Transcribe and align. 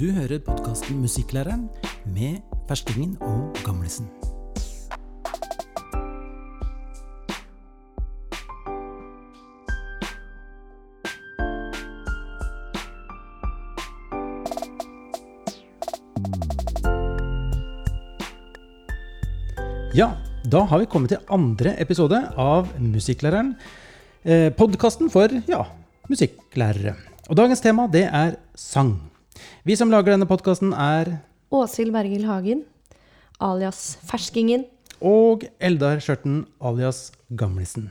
Du 0.00 0.06
hører 0.16 0.38
podkasten 0.40 0.96
Musikklæreren 0.96 1.66
med 2.08 2.38
Ferstingen 2.64 3.18
og 3.20 3.50
Gamlesen. 3.66 4.06
Ja, 19.92 20.14
da 20.48 20.64
har 20.64 20.80
vi 20.80 20.88
kommet 20.88 21.12
til 21.12 21.20
andre 21.28 21.76
episode 21.76 22.22
av 22.40 22.72
Musikklæreren. 22.80 23.52
Eh, 24.24 24.48
Podkasten 24.48 25.12
for 25.12 25.28
ja, 25.44 25.66
musikklærere. 26.08 26.96
Og 27.28 27.36
dagens 27.36 27.60
tema 27.60 27.84
det 27.92 28.08
er 28.08 28.38
sang. 28.56 29.09
Vi 29.60 29.74
som 29.76 29.90
lager 29.92 30.14
denne 30.14 30.24
podkasten, 30.24 30.70
er 30.72 31.18
Åshild 31.52 31.92
Bergil 31.92 32.22
Hagen, 32.24 32.62
alias 33.44 33.98
Ferskingen. 34.08 34.64
og 35.00 35.44
Eldar 35.60 36.00
Skjørten 36.00 36.46
alias 36.60 37.12
Gamlisen. 37.28 37.90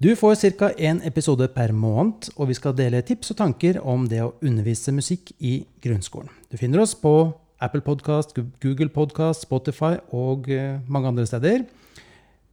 Du 0.00 0.14
får 0.16 0.34
ca. 0.58 0.68
én 0.76 1.00
episode 1.06 1.48
per 1.48 1.72
måned, 1.72 2.28
og 2.36 2.48
vi 2.48 2.54
skal 2.54 2.76
dele 2.76 3.00
tips 3.00 3.30
og 3.30 3.36
tanker 3.36 3.80
om 3.80 4.06
det 4.08 4.20
å 4.20 4.34
undervise 4.42 4.92
musikk 4.92 5.32
i 5.40 5.64
grunnskolen. 5.80 6.28
Du 6.50 6.58
finner 6.58 6.80
oss 6.80 6.94
på 6.94 7.32
Apple 7.60 7.80
Podcast, 7.80 8.36
Google 8.60 8.88
Podcast, 8.88 9.42
Spotify 9.42 9.96
og 10.12 10.48
eh, 10.48 10.80
mange 10.88 11.08
andre 11.08 11.26
steder. 11.26 11.64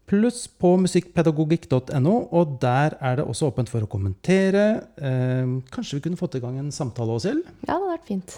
Pluss 0.08 0.46
på 0.48 0.70
musikkpedagogikk.no, 0.80 2.14
og 2.32 2.58
der 2.62 2.96
er 3.04 3.18
det 3.20 3.26
også 3.28 3.50
åpent 3.50 3.68
for 3.68 3.84
å 3.84 3.90
kommentere. 3.92 4.66
Eh, 4.96 5.50
kanskje 5.74 5.98
vi 5.98 6.06
kunne 6.06 6.20
fått 6.20 6.38
i 6.40 6.44
gang 6.44 6.56
en 6.62 6.72
samtale, 6.72 7.18
Åshild? 7.18 7.42
Ja, 7.66 7.66
det 7.66 7.74
hadde 7.74 7.90
vært 7.92 8.08
fint. 8.14 8.38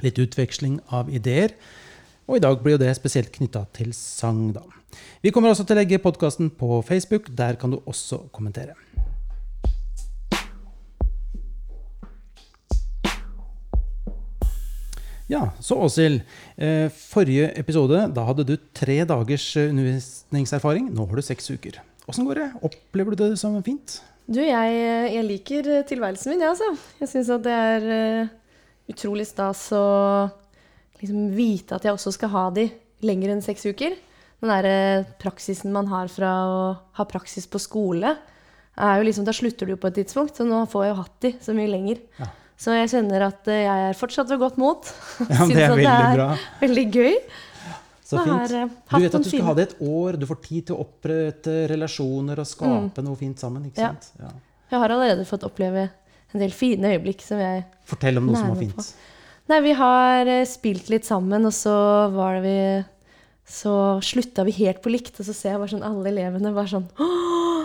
litt 0.00 0.16
utveksling 0.16 0.78
av 0.96 1.10
ideer. 1.12 1.52
Og 2.28 2.38
i 2.38 2.40
dag 2.40 2.60
blir 2.62 2.76
jo 2.76 2.80
det 2.80 2.92
spesielt 2.96 3.32
knytta 3.34 3.66
til 3.76 3.90
sang, 3.96 4.52
da. 4.56 4.62
Vi 5.20 5.32
kommer 5.32 5.52
også 5.52 5.66
til 5.68 5.76
å 5.76 5.80
legge 5.80 6.00
podkasten 6.00 6.48
på 6.56 6.80
Facebook. 6.88 7.28
Der 7.36 7.56
kan 7.60 7.72
du 7.72 7.80
også 7.84 8.22
kommentere. 8.32 8.76
Ja, 15.30 15.44
så 15.62 15.76
Åshild. 15.78 16.24
Eh, 16.58 16.88
forrige 16.90 17.52
episode, 17.60 18.00
da 18.10 18.24
hadde 18.26 18.42
du 18.48 18.56
tre 18.74 18.96
dagers 19.06 19.44
eh, 19.60 19.68
undervisningserfaring. 19.70 20.88
Nå 20.90 21.06
har 21.06 21.20
du 21.20 21.22
seks 21.22 21.46
uker. 21.54 21.78
Åssen 22.10 22.26
går 22.26 22.40
det? 22.40 22.46
Opplever 22.66 23.14
du 23.14 23.22
det 23.22 23.38
som 23.38 23.54
fint? 23.62 24.00
Du, 24.26 24.40
jeg, 24.42 24.80
jeg 25.14 25.26
liker 25.28 25.68
tilværelsen 25.86 26.32
min, 26.32 26.42
jeg, 26.42 26.50
altså. 26.50 26.72
Jeg 26.98 27.12
syns 27.12 27.30
at 27.36 27.44
det 27.46 27.54
er 27.54 27.86
eh, 27.94 28.32
utrolig 28.90 29.28
stas 29.30 29.68
å 29.76 29.84
liksom 30.98 31.30
vite 31.36 31.78
at 31.78 31.86
jeg 31.86 31.94
også 31.94 32.16
skal 32.18 32.34
ha 32.34 32.44
de 32.58 32.66
lenger 33.06 33.36
enn 33.36 33.46
seks 33.46 33.68
uker. 33.70 33.94
Den 34.42 34.50
derre 34.50 35.06
praksisen 35.22 35.70
man 35.70 35.92
har 35.92 36.10
fra 36.10 36.34
å 36.42 36.60
ha 36.98 37.06
praksis 37.06 37.46
på 37.46 37.62
skole, 37.62 38.16
er 38.80 38.98
jo 38.98 39.06
liksom, 39.06 39.26
da 39.28 39.34
slutter 39.36 39.68
du 39.68 39.76
jo 39.76 39.80
på 39.80 39.92
et 39.92 40.00
tidspunkt. 40.00 40.34
Så 40.34 40.46
nå 40.48 40.64
får 40.74 40.88
jeg 40.88 40.92
jo 40.94 41.00
hatt 41.04 41.16
de 41.22 41.34
så 41.46 41.54
mye 41.54 41.70
lenger. 41.70 42.02
Ja. 42.18 42.32
Så 42.60 42.74
jeg 42.76 42.90
kjenner 42.92 43.22
at 43.30 43.48
eh, 43.48 43.62
jeg 43.64 43.84
er 43.90 43.96
fortsatt 43.96 44.28
ved 44.32 44.42
godt 44.42 44.58
mot. 44.60 44.90
Ja, 45.30 45.46
det 45.48 45.56
er 45.56 45.70
at 45.70 45.78
veldig 45.78 46.10
bra. 46.18 46.26
veldig 46.60 46.84
gøy. 46.92 47.14
Så 48.10 48.18
fint. 48.18 48.34
har, 48.34 48.52
eh, 48.58 48.74
Du 48.90 48.96
vet 49.04 49.14
at 49.16 49.22
du 49.24 49.28
skal 49.30 49.46
ha 49.46 49.54
det 49.56 49.64
et 49.70 49.76
år, 49.86 50.18
du 50.20 50.26
får 50.28 50.40
tid 50.44 50.66
til 50.68 50.76
å 50.76 50.82
opprette 50.84 51.54
relasjoner 51.70 52.42
og 52.42 52.48
skape 52.50 53.04
noe 53.06 53.16
fint 53.16 53.38
sammen. 53.40 53.64
ikke 53.70 53.78
Mm. 53.78 53.86
Ja. 53.86 53.92
sant? 53.94 54.10
Ja. 54.20 54.32
Jeg 54.70 54.78
har 54.84 54.92
allerede 54.94 55.24
fått 55.26 55.46
oppleve 55.48 55.86
en 56.34 56.40
del 56.42 56.52
fine 56.54 56.92
øyeblikk 56.92 57.22
som 57.26 57.40
jeg 57.42 57.64
Fortell 57.90 58.18
om 58.20 58.26
noe 58.28 58.36
som 58.38 58.52
var 58.52 58.60
fint. 58.60 58.76
På. 58.76 58.84
Nei, 59.50 59.60
vi 59.64 59.72
har 59.80 60.26
eh, 60.30 60.44
spilt 60.46 60.90
litt 60.92 61.08
sammen, 61.08 61.46
og 61.48 61.54
så 61.56 61.74
var 62.14 62.36
det 62.38 62.42
vi 62.44 62.84
Så 63.50 63.72
slutta 64.06 64.44
vi 64.46 64.52
helt 64.60 64.78
på 64.84 64.92
likt, 64.92 65.16
og 65.18 65.26
så 65.26 65.34
ser 65.34 65.56
jeg 65.56 65.58
bare 65.58 65.72
sånn 65.72 65.82
alle 65.82 66.06
elevene 66.12 66.52
bare 66.54 66.70
sånn 66.70 66.84
Å, 67.02 67.06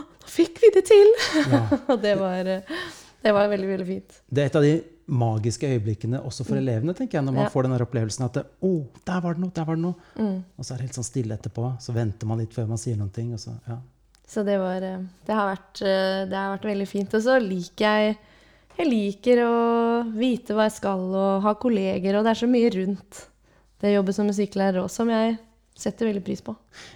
nå 0.01 0.25
fikk 0.25 0.57
vi 0.63 0.71
det 0.73 0.85
til! 0.87 1.11
Ja. 1.51 1.59
og 1.91 1.99
det 2.01 2.15
var, 2.17 2.41
det 2.47 3.33
var 3.35 3.51
veldig, 3.51 3.67
veldig 3.69 3.85
fint. 3.85 4.17
Det 4.29 4.41
er 4.41 4.49
et 4.49 4.55
av 4.57 4.65
de 4.65 4.73
magiske 5.07 5.67
øyeblikkene 5.69 6.19
også 6.25 6.45
for 6.47 6.57
elevene, 6.57 6.93
tenker 6.97 7.19
jeg, 7.19 7.25
når 7.25 7.33
man 7.33 7.43
Mm. 7.43 7.47
Ja. 7.47 7.49
får 7.53 7.63
den 7.63 7.81
opplevelsen 7.85 8.25
at 8.25 8.33
det, 8.33 8.45
oh, 8.61 8.85
der 9.05 9.19
var 9.21 9.33
det 9.33 9.41
noe, 9.43 9.51
der 9.53 9.65
var 9.65 9.75
det 9.75 9.81
noe. 9.83 9.95
Mm. 10.17 10.43
Og 10.57 10.65
så 10.65 10.73
er 10.73 10.77
det 10.77 10.87
helt 10.87 10.97
sånn 10.97 11.07
stille 11.11 11.35
etterpå. 11.37 11.67
Så 11.79 11.93
venter 11.93 12.25
man 12.27 12.39
litt 12.39 12.53
før 12.53 12.67
man 12.67 12.77
sier 12.77 12.97
noen 12.97 13.11
ting. 13.13 13.35
Så, 13.37 13.53
ja. 13.67 13.77
Så 14.27 14.43
det 14.43 14.57
var 14.57 14.81
eh, 14.81 15.03
Det 15.25 15.35
har 15.35 15.51
vært, 15.55 15.81
eh, 15.85 16.25
det 16.25 16.33
har 16.35 16.57
vært 16.57 16.65
veldig 16.71 16.87
fint. 16.89 17.13
Og 17.13 17.21
så 17.21 17.39
liker 17.39 17.85
jeg 17.85 18.17
Jeg 18.77 18.87
liker 18.89 19.37
å 19.45 20.11
vite 20.17 20.51
hva 20.53 20.65
jeg 20.67 20.73
skal, 20.81 20.99
og 21.15 21.41
ha 21.43 21.53
kolleger, 21.55 22.17
og 22.17 22.25
det 22.25 22.31
er 22.33 22.39
så 22.41 22.47
mye 22.49 22.69
rundt 22.73 23.21
det 23.79 23.87
å 23.93 24.01
jobbe 24.01 24.13
som 24.13 24.27
musikklærer 24.27 24.81
òg 24.83 24.89
som 24.91 25.07
jeg 25.07 25.37
setter 25.75 26.07
veldig 26.07 26.21
pris 26.23 26.39
på. 26.39 26.53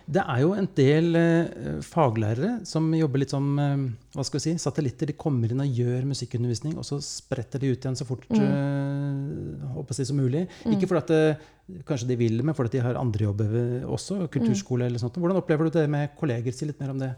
Det 0.08 0.22
er 0.24 0.40
jo 0.40 0.54
en 0.56 0.68
del 0.78 1.18
eh, 1.20 1.80
faglærere 1.84 2.62
som 2.68 2.86
jobber 2.96 3.20
litt 3.20 3.34
som 3.34 3.48
eh, 3.60 3.82
hva 4.16 4.24
skal 4.24 4.40
vi 4.40 4.44
si, 4.46 4.54
satellitter. 4.64 5.10
De 5.12 5.16
kommer 5.20 5.52
inn 5.52 5.60
og 5.64 5.80
gjør 5.82 6.08
musikkundervisning, 6.08 6.78
og 6.80 6.88
så 6.88 7.02
spretter 7.04 7.60
de 7.60 7.74
ut 7.74 7.84
igjen 7.86 8.00
så 8.00 8.08
fort 8.08 8.24
Mm. 8.30 8.40
eh, 8.40 9.68
håper 9.76 10.00
jeg, 10.00 10.08
som 10.08 10.20
mulig. 10.22 10.46
Ikke 10.70 10.88
fordi 10.88 11.02
at 11.04 11.12
det, 11.12 11.84
kanskje 11.86 12.08
de 12.08 12.16
vil 12.20 12.40
men 12.44 12.56
fordi 12.56 12.78
de 12.78 12.84
har 12.86 12.96
andre 13.00 13.28
jobber 13.28 13.54
også. 13.86 14.22
Kulturskole 14.32 14.88
eller 14.88 15.02
sånt. 15.02 15.20
Hvordan 15.20 15.42
opplever 15.42 15.68
du 15.68 15.76
det 15.76 15.90
med 15.90 16.16
kolleger? 16.20 16.56
Si 16.56 16.66
litt 16.66 16.80
mer 16.80 16.92
om 16.96 17.00
det. 17.04 17.12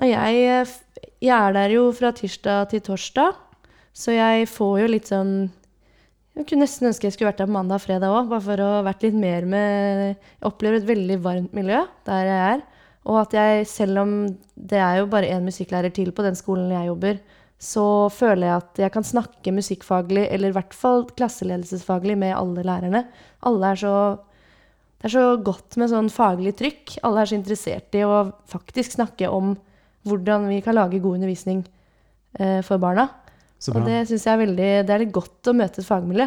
Nei, 0.00 0.10
jeg, 0.10 0.66
eh, 0.66 1.10
jeg 1.22 1.36
er 1.36 1.52
der 1.52 1.70
jo 1.76 1.86
fra 1.94 2.10
tirsdag 2.16 2.70
til 2.72 2.80
torsdag, 2.80 3.34
så 3.94 4.14
jeg 4.16 4.48
får 4.48 4.80
jo 4.80 4.86
litt 4.96 5.10
sånn 5.12 5.34
Jeg 6.32 6.46
kunne 6.48 6.64
nesten 6.64 6.88
ønske 6.88 7.04
jeg 7.06 7.14
skulle 7.14 7.28
vært 7.28 7.42
der 7.42 7.48
på 7.50 7.52
mandag 7.52 7.76
og 7.76 7.84
fredag 7.84 8.14
òg, 8.14 8.30
bare 8.30 8.44
for 8.46 8.62
å 8.64 8.70
vært 8.86 9.04
litt 9.04 9.16
mer 9.20 9.44
med 9.44 10.04
Jeg 10.14 10.46
opplever 10.48 10.80
et 10.80 10.88
veldig 10.88 11.18
varmt 11.24 11.52
miljø 11.56 11.82
der 12.08 12.28
jeg 12.30 12.40
er. 12.54 12.64
Og 13.02 13.18
at 13.24 13.34
jeg, 13.36 13.66
selv 13.68 14.00
om 14.04 14.12
det 14.54 14.80
er 14.80 15.00
jo 15.00 15.10
bare 15.12 15.28
én 15.34 15.44
musikklærer 15.44 15.92
til 15.92 16.12
på 16.14 16.24
den 16.24 16.38
skolen 16.38 16.70
jeg 16.72 16.88
jobber, 16.88 17.18
så 17.62 17.84
føler 18.10 18.46
jeg 18.46 18.62
at 18.62 18.80
jeg 18.84 18.94
kan 18.94 19.06
snakke 19.06 19.54
musikkfaglig, 19.54 20.24
eller 20.34 20.50
i 20.50 20.56
hvert 20.56 20.74
fall 20.74 21.04
klasseledelsesfaglig, 21.10 22.16
med 22.18 22.34
alle 22.34 22.64
lærerne. 22.66 23.04
Alle 23.46 23.72
er 23.74 23.82
så 23.82 23.96
det 25.02 25.08
er 25.10 25.16
så 25.16 25.22
godt 25.42 25.76
med 25.82 25.90
sånn 25.90 26.08
faglig 26.14 26.52
trykk. 26.60 26.92
Alle 27.02 27.24
er 27.24 27.28
så 27.28 27.34
interessert 27.34 27.96
i 27.98 28.04
å 28.06 28.28
faktisk 28.46 28.94
snakke 28.94 29.26
om 29.34 29.56
hvordan 30.06 30.46
vi 30.46 30.60
kan 30.62 30.76
lage 30.78 31.00
god 31.02 31.18
undervisning 31.18 31.64
eh, 32.38 32.60
for 32.62 32.78
barna. 32.78 33.08
Og 33.70 33.84
det 33.86 34.00
syns 34.08 34.24
jeg 34.26 34.32
er 34.32 34.40
veldig 34.42 34.70
Det 34.88 34.94
er 34.94 35.04
litt 35.04 35.14
godt 35.14 35.50
å 35.50 35.54
møte 35.54 35.82
et 35.82 35.86
fagmiljø. 35.86 36.26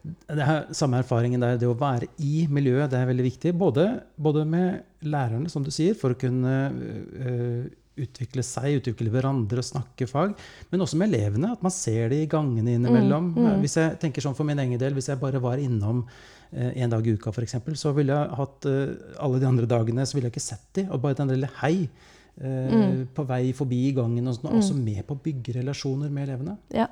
Det 0.00 0.44
er 0.44 0.70
samme 0.76 1.00
erfaringen 1.02 1.42
der. 1.42 1.58
Det 1.60 1.68
å 1.68 1.76
være 1.76 2.08
i 2.24 2.46
miljøet, 2.48 2.88
det 2.92 3.00
er 3.00 3.10
veldig 3.10 3.26
viktig. 3.26 3.52
Både, 3.58 3.86
både 4.16 4.46
med 4.48 5.04
lærerne, 5.04 5.50
som 5.52 5.64
du 5.66 5.68
sier, 5.74 5.96
for 5.98 6.14
å 6.14 6.20
kunne 6.20 6.54
uh, 6.70 7.66
utvikle 8.00 8.44
seg, 8.46 8.78
utvikle 8.78 9.12
hverandre 9.12 9.60
og 9.60 9.66
snakke 9.66 10.08
fag. 10.08 10.36
Men 10.70 10.84
også 10.84 10.98
med 11.00 11.10
elevene, 11.10 11.52
at 11.52 11.64
man 11.64 11.74
ser 11.74 12.08
det 12.12 12.22
i 12.24 12.30
gangene 12.30 12.78
innimellom. 12.78 13.32
Hvis 13.60 13.76
jeg 13.80 13.98
tenker 14.00 14.24
sånn 14.24 14.36
for 14.38 14.48
min 14.48 14.62
egen 14.62 14.80
del, 14.80 14.96
hvis 14.96 15.10
jeg 15.12 15.20
bare 15.20 15.42
var 15.42 15.60
innom 15.60 16.06
eh, 16.52 16.80
en 16.80 16.94
dag 16.94 17.04
i 17.04 17.16
uka 17.16 17.34
f.eks., 17.34 17.58
så 17.82 17.92
ville 17.96 18.16
jeg 18.16 18.38
hatt 18.40 18.70
eh, 18.70 18.94
alle 19.20 19.42
de 19.42 19.50
andre 19.50 19.68
dagene 19.68 20.06
så 20.06 20.16
ville 20.16 20.30
jeg 20.30 20.38
ikke 20.38 20.46
sett 20.46 20.66
de, 20.78 20.86
Og 20.88 21.02
bare 21.02 21.18
den 21.18 21.34
lille 21.34 21.50
hei 21.60 21.90
eh, 22.38 23.06
på 23.14 23.24
vei 23.26 23.52
forbi 23.56 23.88
i 23.88 23.94
gangen, 23.96 24.28
og 24.28 24.36
sånn, 24.38 24.52
også 24.60 24.76
med 24.78 25.02
på 25.06 25.16
å 25.16 25.22
bygge 25.24 25.56
relasjoner 25.60 26.10
med 26.10 26.28
elevene. 26.28 26.58
Ja. 26.74 26.86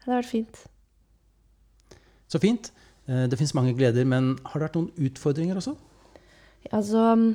Det 0.00 0.08
har 0.08 0.20
vært 0.22 0.30
fint. 0.32 0.62
Så 2.30 2.38
fint. 2.40 2.70
Eh, 3.08 3.26
Det 3.26 3.38
fins 3.38 3.54
mange 3.54 3.74
gleder, 3.74 4.04
men 4.06 4.36
har 4.44 4.60
det 4.60 4.68
vært 4.68 4.76
noen 4.78 4.92
utfordringer 5.08 5.56
også? 5.56 5.76
Altså 6.72 7.34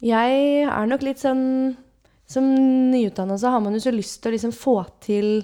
Jeg 0.00 0.64
er 0.64 0.86
nok 0.88 1.02
litt 1.04 1.18
sånn 1.20 1.76
Som 2.26 2.46
nyutdanna 2.90 3.36
så 3.38 3.50
har 3.52 3.60
man 3.60 3.74
jo 3.74 3.80
så 3.84 3.92
lyst 3.92 4.22
til 4.22 4.30
å 4.30 4.34
liksom 4.34 4.52
få 4.56 4.76
til 5.04 5.42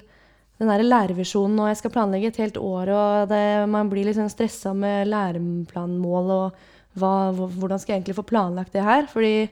den 0.59 0.69
der 0.71 0.81
lærervisjonen, 0.87 1.59
og 1.61 1.69
jeg 1.69 1.77
skal 1.83 1.91
planlegge 1.93 2.29
et 2.31 2.39
helt 2.41 2.57
år, 2.57 2.89
og 2.89 3.29
det, 3.29 3.69
man 3.69 3.91
blir 3.91 4.07
litt 4.09 4.17
sånn 4.17 4.31
stressa 4.33 4.71
med 4.73 5.11
læreplanmål 5.11 6.31
og 6.33 6.63
hva, 6.97 7.11
hvordan 7.37 7.79
skal 7.83 7.93
jeg 7.93 8.01
egentlig 8.01 8.17
få 8.17 8.25
planlagt 8.31 8.73
det 8.73 8.81
her? 8.87 9.05
Fordi 9.11 9.51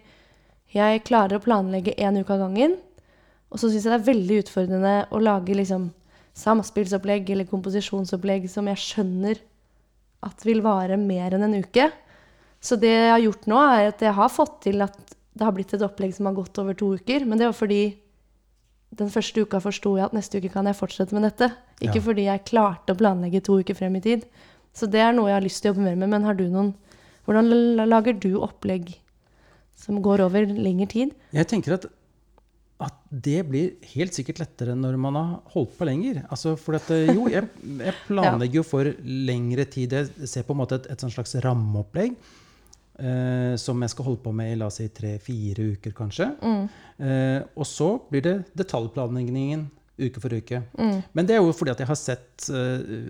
jeg 0.75 1.05
klarer 1.07 1.39
å 1.39 1.45
planlegge 1.45 1.95
én 1.97 2.19
uke 2.19 2.35
av 2.35 2.47
gangen, 2.47 2.77
og 3.51 3.61
så 3.61 3.71
syns 3.71 3.85
jeg 3.87 3.93
det 3.93 4.01
er 4.01 4.09
veldig 4.13 4.39
utfordrende 4.43 4.95
å 5.15 5.21
lage 5.23 5.55
liksom 5.55 5.91
samspillsopplegg 6.35 7.29
eller 7.31 7.47
komposisjonsopplegg 7.47 8.49
som 8.51 8.67
jeg 8.71 8.81
skjønner 8.83 9.39
at 10.27 10.47
vil 10.47 10.63
vare 10.65 10.97
mer 10.99 11.37
enn 11.37 11.47
en 11.47 11.59
uke. 11.63 11.91
Så 12.65 12.79
det 12.81 12.91
jeg 12.91 13.13
har 13.13 13.23
gjort 13.23 13.47
nå, 13.51 13.61
er 13.61 13.91
at 13.93 14.03
jeg 14.03 14.17
har 14.17 14.33
fått 14.33 14.57
til 14.67 14.83
at 14.83 14.97
det 15.35 15.45
har 15.45 15.55
blitt 15.55 15.75
et 15.77 15.85
opplegg 15.85 16.15
som 16.17 16.27
har 16.27 16.37
gått 16.37 16.59
over 16.63 16.75
to 16.79 16.95
uker. 16.97 17.27
Men 17.29 17.39
det 17.39 17.47
var 17.51 17.57
fordi 17.59 17.83
den 18.95 19.11
første 19.11 19.45
uka 19.45 19.61
forsto 19.63 19.97
jeg 19.99 20.07
at 20.09 20.17
neste 20.17 20.41
uke 20.41 20.51
kan 20.55 20.67
jeg 20.71 20.79
fortsette 20.79 21.15
med 21.15 21.27
dette. 21.29 21.51
Ikke 21.83 22.01
Ja. 22.01 22.07
fordi 22.09 22.25
jeg 22.25 22.45
klarte 22.47 22.95
å 22.95 22.99
planlegge 22.99 23.43
to 23.45 23.59
uker 23.61 23.75
frem 23.75 23.97
i 23.97 24.01
tid. 24.01 24.25
Så 24.73 24.91
det 24.91 25.01
er 25.03 25.13
noe 25.13 25.29
jeg 25.29 25.39
har 25.39 25.45
lyst 25.47 25.63
til 25.63 25.71
å 25.71 25.75
jobbe 25.75 25.85
mer 25.85 25.97
med. 25.97 26.09
Men 26.09 26.25
har 26.25 26.35
du 26.35 26.49
noen 26.49 26.75
Hvordan 27.25 27.89
lager 27.89 28.13
du 28.21 28.35
opplegg 28.37 28.99
som 29.79 30.01
går 30.03 30.25
over 30.25 30.47
lengre 30.49 30.89
tid? 30.91 31.15
Jeg 31.35 31.49
tenker 31.51 31.77
at, 31.77 31.89
at 32.85 33.01
det 33.11 33.41
blir 33.49 33.75
helt 33.95 34.17
sikkert 34.17 34.41
lettere 34.43 34.77
når 34.79 34.97
man 35.01 35.19
har 35.19 35.35
holdt 35.55 35.75
på 35.79 35.89
lenger. 35.89 36.23
Altså 36.29 36.55
for 36.61 36.79
at, 36.79 36.89
eh, 36.95 37.13
jo, 37.13 37.27
jeg, 37.35 37.49
jeg 37.81 37.99
planlegger 38.07 38.61
jo 38.61 38.67
for 38.67 38.95
lengre 39.05 39.67
tid. 39.71 39.99
Jeg 39.99 40.31
ser 40.31 40.47
på 40.47 40.57
en 40.57 40.63
måte 40.63 40.81
et, 40.81 40.91
et 40.95 41.05
sånn 41.05 41.15
slags 41.15 41.37
rammeopplegg. 41.45 42.17
Eh, 42.95 43.57
som 43.59 43.81
jeg 43.83 43.91
skal 43.91 44.07
holde 44.07 44.23
på 44.23 44.31
med 44.39 44.53
i 44.53 44.59
la 44.59 44.69
oss 44.71 44.77
si 44.79 44.87
tre-fire 44.95 45.65
uker, 45.75 45.95
kanskje. 45.97 46.29
Mm. 46.39 46.67
Eh, 47.03 47.41
og 47.59 47.67
så 47.67 47.89
blir 48.11 48.23
det 48.23 48.37
detaljplanleggingen 48.55 49.67
uke 49.99 50.21
for 50.23 50.35
uke. 50.35 50.61
Mm. 50.79 50.99
Men 51.15 51.29
det 51.29 51.37
er 51.37 51.43
jo 51.43 51.55
fordi 51.55 51.73
at 51.75 51.83
jeg 51.83 51.89
har 51.91 51.99
sett 51.99 52.47
eh, 52.51 53.09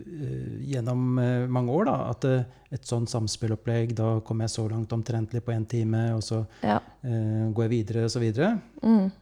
gjennom 0.68 1.18
uh, 1.18 1.46
mange 1.48 1.72
år 1.72 1.88
da, 1.88 1.96
at 2.12 2.26
uh, 2.28 2.62
et 2.74 2.84
sånn 2.84 3.06
samspillopplegg 3.08 3.94
Da 3.96 4.18
kommer 4.26 4.44
jeg 4.44 4.54
så 4.56 4.66
langt 4.68 4.92
omtrentlig 4.92 5.40
på 5.44 5.54
én 5.54 5.66
time, 5.70 6.06
og 6.16 6.24
så 6.26 6.44
Ja. 6.64 6.80
går 7.04 7.66
jeg 7.66 7.70
videre, 7.70 8.04
og 8.04 8.10
så 8.10 8.20
videre. 8.20 8.54
Mm. 8.82 9.12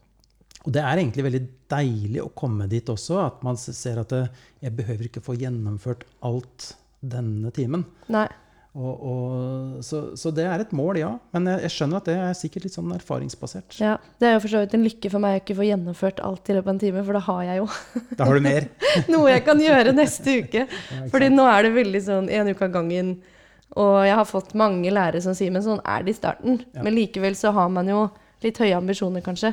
Og 0.63 0.71
det 0.73 0.83
er 0.83 1.01
egentlig 1.01 1.25
veldig 1.27 1.43
deilig 1.69 2.23
å 2.23 2.31
komme 2.35 2.69
dit 2.71 2.89
også, 2.89 3.19
at 3.27 3.43
man 3.45 3.59
ser 3.59 3.99
at 4.01 4.15
jeg 4.63 4.77
behøver 4.79 5.09
ikke 5.09 5.25
få 5.25 5.35
gjennomført 5.37 6.07
alt 6.23 6.73
denne 7.03 7.51
timen. 7.55 7.85
Nei. 8.09 8.29
Og, 8.73 8.93
og, 9.05 9.81
så, 9.85 9.99
så 10.17 10.31
det 10.33 10.47
er 10.49 10.63
et 10.65 10.71
mål, 10.73 10.97
ja. 11.03 11.11
Men 11.37 11.51
jeg, 11.51 11.61
jeg 11.67 11.75
skjønner 11.75 12.01
at 12.01 12.07
det 12.09 12.15
er 12.17 12.37
sikkert 12.39 12.67
litt 12.67 12.77
sånn 12.77 12.95
erfaringsbasert. 12.97 13.77
Ja. 13.83 13.99
Det 14.17 14.31
er 14.31 14.39
jo 14.39 14.43
for 14.47 14.55
så 14.55 14.63
vidt 14.63 14.77
en 14.79 14.87
lykke 14.87 15.11
for 15.13 15.25
meg 15.25 15.37
å 15.37 15.43
ikke 15.43 15.57
få 15.59 15.67
gjennomført 15.67 16.23
alt 16.25 16.49
i 16.49 16.57
løpet 16.57 16.71
av 16.71 16.73
en 16.73 16.81
time, 16.81 17.03
for 17.05 17.19
da 17.19 17.23
har 17.27 17.43
jeg 17.51 17.61
jo 17.61 17.67
Da 18.21 18.29
har 18.31 18.41
du 18.41 18.47
mer. 18.47 18.69
noe 19.13 19.35
jeg 19.35 19.45
kan 19.49 19.61
gjøre 19.61 19.93
neste 19.97 20.39
uke. 20.41 20.65
Ja, 20.65 21.03
Fordi 21.13 21.29
nå 21.35 21.45
er 21.51 21.69
det 21.69 21.75
veldig 21.77 22.03
sånn 22.07 22.33
en 22.33 22.53
uke 22.55 22.69
av 22.69 22.73
gangen. 22.79 23.13
Og 23.83 23.99
jeg 24.07 24.17
har 24.17 24.29
fått 24.29 24.57
mange 24.57 24.93
lærere 24.93 25.21
som 25.25 25.37
sier 25.37 25.53
men 25.53 25.65
sånn 25.65 25.85
er 25.85 26.07
det 26.07 26.15
i 26.15 26.17
starten. 26.17 26.63
Ja. 26.73 26.85
Men 26.85 26.97
likevel 26.97 27.37
så 27.37 27.53
har 27.57 27.69
man 27.73 27.93
jo 27.93 28.07
litt 28.45 28.57
høye 28.61 28.77
ambisjoner, 28.81 29.25
kanskje. 29.25 29.53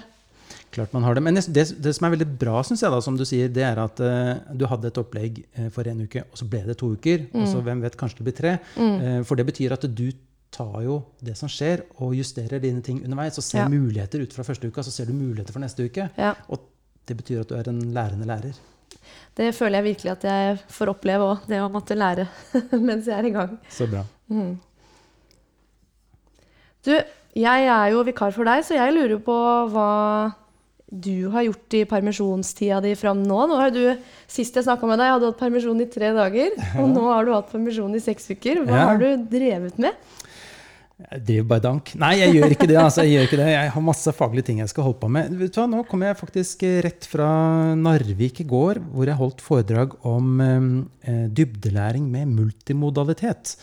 Klart 0.71 0.93
man 0.93 1.03
har 1.03 1.15
det. 1.17 1.23
Men 1.25 1.33
det, 1.39 1.65
det 1.81 1.91
som 1.97 2.05
er 2.05 2.13
veldig 2.13 2.27
bra, 2.39 2.59
synes 2.67 2.83
jeg, 2.83 2.91
da, 2.93 2.99
som 3.01 3.15
du 3.17 3.23
sier, 3.25 3.49
det 3.49 3.63
er 3.65 3.79
at 3.81 4.01
uh, 4.05 4.35
du 4.53 4.67
hadde 4.69 4.91
et 4.91 4.99
opplegg 5.01 5.39
eh, 5.57 5.69
for 5.73 5.87
en 5.89 6.03
uke, 6.05 6.21
og 6.29 6.37
så 6.37 6.45
ble 6.49 6.61
det 6.67 6.75
to 6.77 6.91
uker. 6.93 7.23
Og 7.33 7.47
så 7.49 7.61
hvem 7.65 7.81
vet, 7.81 7.97
kanskje 7.97 8.19
det 8.21 8.27
blir 8.27 8.37
tre. 8.37 8.51
Eh, 8.77 9.21
for 9.25 9.39
det 9.39 9.47
betyr 9.49 9.73
at 9.73 9.87
du 9.89 10.07
tar 10.53 10.79
jo 10.85 10.99
det 11.25 11.35
som 11.37 11.49
skjer, 11.49 11.83
og 12.01 12.13
justerer 12.17 12.61
dine 12.61 12.81
ting 12.85 13.01
underveis. 13.05 13.37
Og 13.41 13.45
ser 13.45 13.63
Ja. 13.63 13.69
muligheter 13.69 14.21
ut 14.21 14.33
fra 14.33 14.45
første 14.45 14.69
uka, 14.69 14.81
så 14.85 14.93
ser 14.93 15.09
du 15.09 15.13
muligheter 15.13 15.53
for 15.53 15.61
neste 15.65 15.85
uke. 15.89 16.09
Ja. 16.17 16.35
Og 16.49 16.61
det 17.09 17.17
betyr 17.17 17.41
at 17.41 17.49
du 17.49 17.55
er 17.57 17.69
en 17.69 17.81
lærende 17.93 18.25
lærer. 18.29 18.57
Det 19.37 19.51
føler 19.55 19.79
jeg 19.79 19.83
virkelig 19.95 20.11
at 20.11 20.23
jeg 20.25 20.57
får 20.69 20.89
oppleve 20.93 21.25
òg, 21.33 21.47
det 21.49 21.59
å 21.61 21.69
måtte 21.71 21.97
lære 21.97 22.27
mens 22.87 23.05
jeg 23.09 23.17
er 23.17 23.27
i 23.29 23.33
gang. 23.33 23.57
Så 23.69 23.85
bra. 23.89 24.03
Du, 26.85 26.93
jeg 27.35 27.65
er 27.69 27.87
jo 27.93 28.03
vikar 28.07 28.33
for 28.35 28.49
deg, 28.49 28.63
så 28.65 28.77
jeg 28.77 28.93
lurer 28.95 29.19
på 29.23 29.35
hva 29.73 29.89
du 30.91 31.27
har 31.29 31.43
gjort 31.45 31.75
i 31.77 31.83
permisjonstida 31.85 32.79
di 32.81 32.95
fram 32.97 33.21
nå. 33.23 33.39
nå 33.47 33.57
har 33.59 33.69
du, 33.75 33.83
Sist 34.27 34.55
jeg 34.57 34.65
snakka 34.65 34.87
med 34.89 34.97
deg, 34.97 35.11
hadde 35.13 35.21
du 35.27 35.29
hatt 35.31 35.39
permisjon 35.41 35.81
i 35.83 35.85
tre 35.91 36.09
dager. 36.17 36.55
Og 36.81 36.89
nå 36.89 37.03
har 37.11 37.25
du 37.27 37.33
hatt 37.35 37.51
permisjon 37.51 37.93
i 37.93 38.01
seks 38.01 38.31
uker. 38.33 38.63
Hva 38.65 38.73
Ja. 38.79 38.87
har 38.89 38.97
du 38.97 39.27
drevet 39.29 39.77
med? 39.77 39.93
Jeg 40.99 41.21
driver 41.23 41.45
bare 41.47 41.63
dank. 41.63 41.93
Nei, 41.95 42.15
jeg 42.19 42.33
gjør 42.35 42.51
ikke 42.55 42.67
det. 42.67 42.75
altså, 42.75 43.03
Jeg 43.07 43.13
gjør 43.13 43.27
ikke 43.29 43.37
det. 43.39 43.47
Jeg 43.53 43.69
har 43.71 43.81
masse 43.81 44.11
faglige 44.17 44.45
ting 44.49 44.57
jeg 44.59 44.67
skal 44.73 44.83
holde 44.83 44.99
på 44.99 45.09
med. 45.09 45.29
Vet 45.39 45.53
du 45.55 45.61
hva, 45.61 45.67
Nå 45.71 45.83
kommer 45.87 46.09
jeg 46.09 46.17
faktisk 46.19 46.65
rett 46.83 47.05
fra 47.07 47.29
Narvik 47.79 48.41
i 48.41 48.47
går, 48.49 48.81
hvor 48.91 49.05
jeg 49.07 49.15
holdt 49.15 49.39
foredrag 49.45 49.93
om 50.03 50.41
eh, 50.43 51.27
dybdelæring 51.31 52.09
med 52.11 52.27
multimodalitet. 52.35 53.55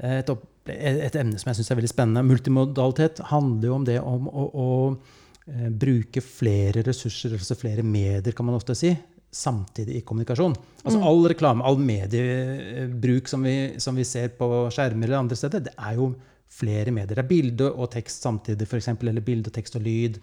Eh, 0.00 0.22
Et, 0.70 1.02
et 1.08 1.16
emne 1.16 1.38
som 1.40 1.48
jeg 1.50 1.56
syns 1.58 1.70
er 1.72 1.78
veldig 1.80 1.88
spennende. 1.90 2.22
Multimodalitet 2.28 3.18
handler 3.30 3.66
jo 3.68 3.74
om 3.74 3.84
det 3.88 3.96
om 4.00 4.28
å, 4.28 4.44
å 4.54 4.66
eh, 4.92 5.19
bruke 5.46 6.22
flere 6.22 6.82
ressurser, 6.86 7.32
altså 7.34 7.56
flere 7.58 7.82
medier, 7.82 8.34
kan 8.36 8.46
man 8.46 8.58
ofte 8.58 8.76
si, 8.78 8.92
samtidig 9.30 9.96
i 9.96 10.02
kommunikasjon. 10.06 10.54
Altså 10.84 11.00
all 11.06 11.22
reklame, 11.30 11.64
all 11.66 11.78
mediebruk 11.78 13.30
som 13.30 13.44
vi, 13.46 13.54
som 13.82 13.96
vi 13.98 14.06
ser 14.06 14.32
på 14.38 14.48
skjermer 14.74 15.08
eller 15.08 15.22
andre 15.22 15.38
steder, 15.38 15.62
det 15.68 15.74
er 15.78 15.98
jo 15.98 16.10
flere 16.50 16.90
medier. 16.94 17.14
Det 17.14 17.24
er 17.24 17.30
bilde 17.30 17.70
og 17.70 17.92
tekst 17.92 18.26
samtidig, 18.26 18.66
f.eks., 18.66 18.90
eller 18.98 19.24
bilde, 19.24 19.52
tekst 19.54 19.78
og 19.78 19.86
lyd. 19.86 20.18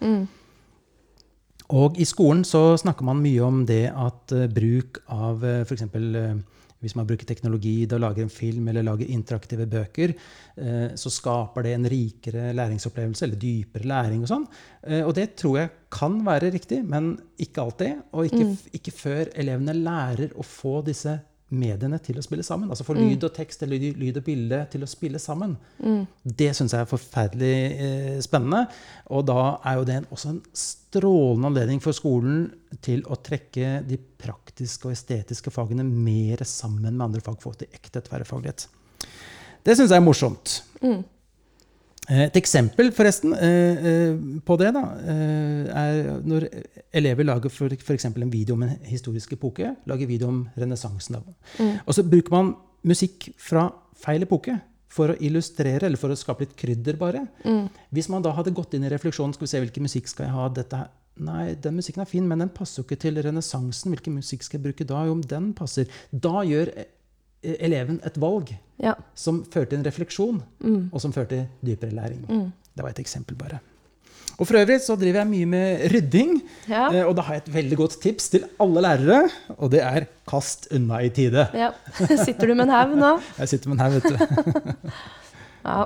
Og 1.75 1.99
i 1.99 2.07
skolen 2.07 2.43
så 2.47 2.77
snakker 2.79 3.07
man 3.07 3.23
mye 3.23 3.43
om 3.43 3.63
det 3.67 3.87
at 3.91 4.31
eh, 4.35 4.47
bruk 4.51 5.01
av 5.11 5.43
uh, 5.43 5.63
f.eks. 5.67 5.83
hvis 6.83 6.95
man 6.97 7.07
bruker 7.09 7.25
teknologi 7.29 7.75
til 7.85 7.97
å 7.97 8.03
lage 8.03 8.21
en 8.23 8.33
film 8.33 8.67
eller 8.69 8.85
lager 8.85 9.09
interaktive 9.09 9.65
bøker, 9.69 10.13
eh, 10.57 10.89
så 10.99 11.11
skaper 11.13 11.65
det 11.65 11.73
en 11.77 11.89
rikere 11.89 12.51
læringsopplevelse, 12.57 13.25
eller 13.25 13.41
dypere 13.41 13.89
læring 13.89 14.25
og 14.25 14.31
sånn. 14.31 14.45
Eh, 14.83 15.01
og 15.01 15.15
det 15.17 15.31
tror 15.39 15.57
jeg 15.61 15.73
kan 15.93 16.19
være 16.25 16.51
riktig, 16.53 16.83
men 16.85 17.15
ikke 17.41 17.63
alltid. 17.63 18.05
Og 18.13 18.29
ikke, 18.29 18.51
ikke 18.77 18.93
før 18.93 19.33
elevene 19.33 19.77
lærer 19.79 20.37
å 20.37 20.45
få 20.45 20.79
disse 20.85 21.17
mediene 21.55 21.99
til 22.03 22.17
å 22.19 22.23
spille 22.25 22.43
sammen. 22.43 22.69
Altså 22.69 22.83
få 22.83 22.95
lyd 22.97 23.23
og 23.23 23.33
tekst 23.35 23.61
eller 23.63 23.79
lyd, 23.79 24.19
og 24.19 24.25
bilde 24.25 24.59
til 24.71 24.83
å 24.83 24.89
spille 24.89 25.19
sammen. 25.21 25.55
Det 26.23 26.49
syns 26.55 26.75
jeg 26.75 26.83
er 26.83 26.89
forferdelig 26.89 27.53
eh, 27.85 28.17
spennende. 28.23 28.65
Og 29.15 29.25
da 29.29 29.57
er 29.63 29.79
jo 29.79 29.85
det 29.87 29.97
en, 30.01 30.07
også 30.11 30.33
en 30.33 30.41
strålende 30.51 31.51
anledning 31.51 31.83
for 31.83 31.95
skolen 31.95 32.49
til 32.83 33.05
å 33.07 33.19
trekke 33.23 33.81
de 33.87 33.99
praktiske 34.19 34.89
og 34.89 34.95
estetiske 34.97 35.53
fagene 35.53 35.87
mer 35.87 36.43
sammen 36.43 36.97
med 36.97 37.05
andre 37.09 37.23
fag, 37.23 37.39
for 37.39 37.55
få 37.55 37.61
til 37.63 37.71
ekte 37.79 38.03
tverrfaglighet. 38.03 38.67
Det 39.63 39.75
syns 39.75 39.91
jeg 39.91 40.01
er 40.01 40.05
morsomt. 40.05 40.61
Eh, 40.83 40.99
Et 42.07 42.37
eksempel 42.39 42.93
forresten 42.95 43.33
eh, 43.35 43.87
eh, 43.89 44.19
på 44.47 44.55
det 44.61 44.69
da, 44.75 44.83
eh, 45.11 45.65
er 45.67 46.21
når 46.23 46.45
elever 46.95 47.27
lager 47.27 47.51
for, 47.51 47.73
eksempel 47.93 48.23
en 48.23 48.31
video 48.31 48.55
om 48.55 48.63
en 48.63 48.77
historisk 48.87 49.33
epoke. 49.35 49.73
Lager 49.91 50.07
video 50.07 50.29
om 50.31 50.45
renessansen. 50.55 51.19
Mm. 51.59 51.73
Og 51.83 51.97
så 51.97 52.05
bruker 52.07 52.31
man 52.31 52.53
musikk 52.87 53.27
fra 53.41 53.67
feil 53.99 54.23
epoke 54.23 54.55
for 54.87 55.11
å 55.11 55.17
illustrere, 55.19 55.83
eller 55.89 55.99
for 55.99 56.13
å 56.13 56.17
skape 56.17 56.45
litt 56.45 56.55
krydder 56.57 56.95
bare. 56.97 57.25
Hvis 57.93 58.07
man 58.09 58.23
da 58.23 58.31
hadde 58.37 58.55
gått 58.55 58.77
inn 58.77 58.87
i 58.87 58.93
refleksjonen, 58.93 59.35
skal 59.35 59.45
vi 59.45 59.51
se 59.51 59.61
hvilken 59.65 59.85
musikk 59.85 60.07
skal 60.07 60.29
jeg 60.29 60.35
ha, 60.37 60.47
dette 60.55 60.79
her. 60.79 60.93
Nei, 61.27 61.55
den 61.57 61.77
musikken 61.79 62.03
er 62.03 62.09
fin, 62.09 62.25
men 62.29 62.43
den 62.43 62.51
passer 62.53 62.81
jo 62.81 62.85
ikke 62.85 62.99
til 63.01 63.17
renessansen. 63.25 63.89
Hvilken 63.93 64.15
musikk 64.19 64.45
skal 64.45 64.59
jeg 64.59 64.67
bruke 64.67 64.85
da? 64.87 65.01
Jo, 65.07 65.15
om 65.17 65.23
den 65.25 65.49
passer. 65.57 65.89
Da 66.13 66.43
gjør 66.45 66.69
eh, 66.77 66.91
eleven 67.43 67.99
et 68.05 68.17
valg 68.21 68.55
Ja. 68.79 68.93
som 69.15 69.43
førte 69.45 69.69
til 69.71 69.79
en 69.79 69.85
refleksjon, 69.85 70.43
og 70.91 71.01
som 71.01 71.13
førte 71.13 71.29
til 71.29 71.47
dypere 71.65 71.91
læring. 71.91 72.25
Det 72.75 72.83
var 72.83 72.89
et 72.89 72.99
eksempel 72.99 73.35
bare. 73.35 73.59
Og 74.37 74.45
for 74.45 74.53
øvrig 74.59 74.75
så 74.85 74.93
driver 74.95 75.23
jeg 75.23 75.27
mye 75.27 75.45
med 75.49 75.87
rydding, 75.93 76.41
Ja. 76.69 76.91
eh, 76.93 77.05
og 77.07 77.15
da 77.17 77.21
har 77.25 77.33
jeg 77.33 77.43
et 77.47 77.53
veldig 77.53 77.77
godt 77.77 77.95
tips 78.01 78.29
til 78.29 78.43
alle 78.61 78.81
lærere, 78.81 79.29
og 79.57 79.71
det 79.71 79.81
er 79.81 80.05
kast 80.29 80.67
unna 80.71 80.99
i 81.01 81.09
tide. 81.09 81.47
ja. 81.53 81.71
Sitter 82.25 82.47
du 82.47 82.53
med 82.53 82.65
en 82.67 82.69
haug 82.69 82.93
nå? 82.97 83.19
Jeg 83.39 83.49
sitter 83.49 83.69
med 83.69 83.79
en 83.79 83.79
haug, 83.79 83.93
vet 83.93 84.03
du. 84.03 84.91
Ja. 85.65 85.85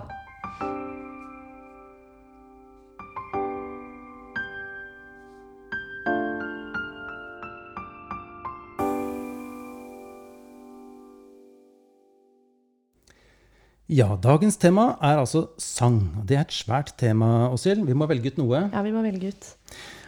Ja, 13.91 14.13
dagens 14.23 14.55
tema 14.55 14.93
er 15.03 15.19
altså 15.19 15.49
sang. 15.59 15.97
Det 16.23 16.37
er 16.37 16.45
et 16.45 16.53
svært 16.55 16.93
tema, 16.99 17.49
Åshild. 17.51 17.83
Vi 17.89 17.95
må 17.97 18.07
velge 18.07 18.31
ut 18.31 18.37
noe. 18.39 18.61
ja, 18.71 18.83
vi 18.85 18.93
må 18.95 19.01
velge 19.03 19.33
ut. 19.33 19.49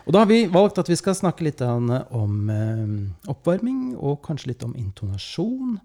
Og 0.06 0.16
da 0.16 0.22
har 0.24 0.30
vi 0.30 0.46
valgt 0.52 0.80
at 0.80 0.88
vi 0.92 0.96
skal 1.00 1.16
snakke 1.16 1.44
litt 1.44 1.60
om 1.64 1.90
eh, 1.92 2.94
oppvarming, 3.32 3.94
og 4.00 4.22
kanskje 4.24 4.54
litt 4.54 4.64
om 4.64 4.72
intonasjon. 4.80 5.78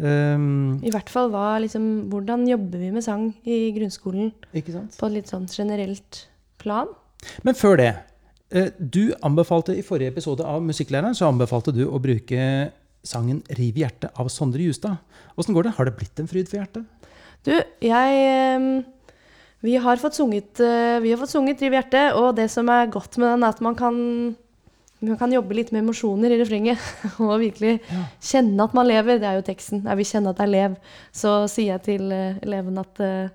Um, 0.00 0.78
I 0.84 0.92
hvert 0.92 1.10
fall 1.12 1.28
hva, 1.32 1.58
liksom, 1.60 1.88
hvordan 2.12 2.46
jobber 2.48 2.80
vi 2.80 2.92
med 2.92 3.04
sang 3.04 3.26
i 3.44 3.66
grunnskolen 3.76 4.30
ikke 4.56 4.72
sant? 4.72 4.94
på 4.96 5.08
et 5.10 5.18
litt 5.18 5.28
sånn 5.32 5.44
generelt 5.52 6.22
plan? 6.60 6.88
Men 7.44 7.56
før 7.56 7.76
det. 7.80 7.90
eh, 8.52 8.70
Du 8.80 9.12
anbefalte 9.24 9.76
i 9.76 9.84
forrige 9.84 10.12
episode 10.12 10.44
av 10.44 10.62
Musikklæreren 10.64 11.16
så 11.16 11.28
anbefalte 11.28 11.72
du 11.76 11.84
å 11.88 12.00
bruke 12.00 12.70
sangen 13.04 13.42
'Riv 13.48 13.76
hjertet' 13.80 14.12
av 14.16 14.28
Sondre 14.28 14.60
Justad. 14.64 14.96
Åssen 15.36 15.54
går 15.56 15.68
det? 15.68 15.76
Har 15.76 15.84
det 15.88 15.96
blitt 15.96 16.20
en 16.20 16.28
fryd 16.28 16.48
for 16.48 16.60
hjertet? 16.60 16.84
Du, 17.46 17.52
jeg 17.80 18.20
eh, 18.26 18.82
Vi 19.64 19.74
har 19.80 19.96
fått 20.00 20.16
sunget, 20.18 20.60
eh, 20.60 20.98
vi 21.04 21.10
har 21.12 21.20
fått 21.20 21.32
sunget 21.34 21.60
Riv 21.64 21.72
hjertet, 21.78 22.14
og 22.16 22.34
det 22.36 22.48
som 22.52 22.68
er 22.72 22.90
godt 22.92 23.16
med 23.20 23.28
den, 23.34 23.44
er 23.44 23.54
at 23.54 23.60
man 23.64 23.74
kan, 23.76 23.96
man 25.00 25.18
kan 25.20 25.32
jobbe 25.32 25.56
litt 25.56 25.72
med 25.72 25.82
emosjoner 25.84 26.32
i 26.32 26.38
refrenget. 26.40 26.80
Og 27.24 27.34
virkelig 27.42 27.78
Ja. 27.90 28.04
kjenne 28.20 28.64
at 28.64 28.74
man 28.76 28.88
lever. 28.88 29.18
Det 29.20 29.28
er 29.28 29.36
jo 29.40 29.44
teksten. 29.46 29.82
Jeg 29.84 29.96
vil 30.00 30.08
kjenne 30.08 30.32
at 30.34 30.40
jeg 30.44 30.52
lever. 30.54 30.78
Så 31.12 31.34
sier 31.52 31.74
jeg 31.78 31.84
til 31.88 32.12
eh, 32.12 32.40
eleven 32.44 32.80
at 32.80 33.00
eh, 33.04 33.28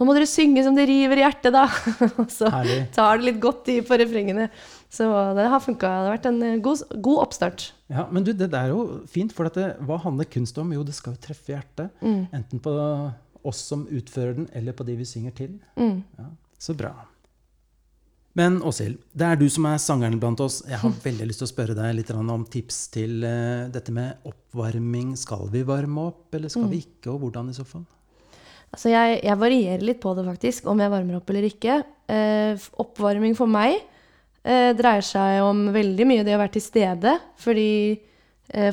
nå 0.00 0.06
må 0.08 0.14
dere 0.16 0.24
synge 0.28 0.62
som 0.64 0.76
det 0.76 0.86
river 0.88 1.20
i 1.20 1.24
hjertet, 1.26 1.52
da. 1.52 1.66
Og 2.22 2.28
så 2.32 2.48
Herlig. 2.48 2.78
tar 2.96 3.18
det 3.20 3.26
litt 3.28 3.40
godt 3.42 3.68
i 3.68 3.80
på 3.84 3.98
refrengene. 4.00 4.46
Så 4.90 5.04
det 5.36 5.44
har 5.52 5.60
funka. 5.60 5.86
Det 5.86 6.08
har 6.08 6.14
vært 6.16 6.28
en 6.32 6.62
god, 6.64 6.84
god 7.04 7.18
oppstart. 7.26 7.66
Ja, 7.92 8.06
Men 8.10 8.24
du, 8.24 8.32
det 8.32 8.48
der 8.52 8.70
er 8.70 8.72
jo 8.72 9.02
fint, 9.12 9.32
for 9.36 9.48
at 9.50 9.56
det, 9.60 9.66
hva 9.84 9.98
handler 10.00 10.24
kunst 10.32 10.56
om? 10.60 10.72
Jo, 10.72 10.80
det 10.88 10.96
skal 10.96 11.12
jo 11.16 11.20
treffe 11.24 11.52
hjertet. 11.52 11.92
Mm. 12.00 12.22
Enten 12.40 12.62
på 12.64 12.72
oss 13.46 13.62
som 13.70 13.86
utfører 13.88 14.36
den, 14.38 14.50
eller 14.52 14.76
på 14.76 14.86
de 14.88 14.98
vi 14.98 15.08
synger 15.08 15.36
til. 15.36 15.56
Mm. 15.76 16.02
Ja, 16.18 16.28
så 16.58 16.74
bra. 16.76 16.92
Men 18.38 18.60
Åshild, 18.62 19.00
det 19.12 19.26
er 19.26 19.38
du 19.40 19.48
som 19.50 19.66
er 19.66 19.80
sangeren 19.82 20.20
blant 20.22 20.40
oss. 20.44 20.60
Jeg 20.68 20.78
har 20.78 20.92
veldig 21.08 21.26
lyst 21.28 21.42
til 21.42 21.48
å 21.48 21.50
spørre 21.50 21.76
deg 21.76 21.96
litt 21.98 22.12
om 22.14 22.44
tips 22.46 22.82
til 22.94 23.24
uh, 23.26 23.66
dette 23.72 23.94
med 23.94 24.28
oppvarming. 24.28 25.16
Skal 25.18 25.48
vi 25.50 25.64
varme 25.66 26.10
opp, 26.12 26.28
eller 26.38 26.52
skal 26.52 26.68
mm. 26.68 26.70
vi 26.70 26.82
ikke, 26.84 27.10
og 27.12 27.24
hvordan 27.24 27.50
i 27.50 27.56
så 27.56 27.66
fall? 27.66 27.86
Altså 28.70 28.92
jeg, 28.92 29.16
jeg, 29.26 29.34
varierer 29.40 29.82
litt 29.82 29.98
på 30.02 30.12
det, 30.14 30.24
faktisk, 30.28 30.68
om 30.70 30.78
jeg 30.78 30.92
varmer 30.92 31.18
opp 31.18 31.32
eller 31.32 31.48
ikke. 31.48 31.80
Uh, 32.10 32.68
oppvarming 32.82 33.34
for 33.38 33.50
meg 33.50 33.80
uh, 33.80 34.70
dreier 34.78 35.06
seg 35.06 35.40
om 35.42 35.66
veldig 35.74 36.06
mye 36.06 36.26
det 36.26 36.36
å 36.36 36.42
være 36.44 36.54
til 36.58 36.66
stede. 36.68 37.18
Fordi 37.40 37.72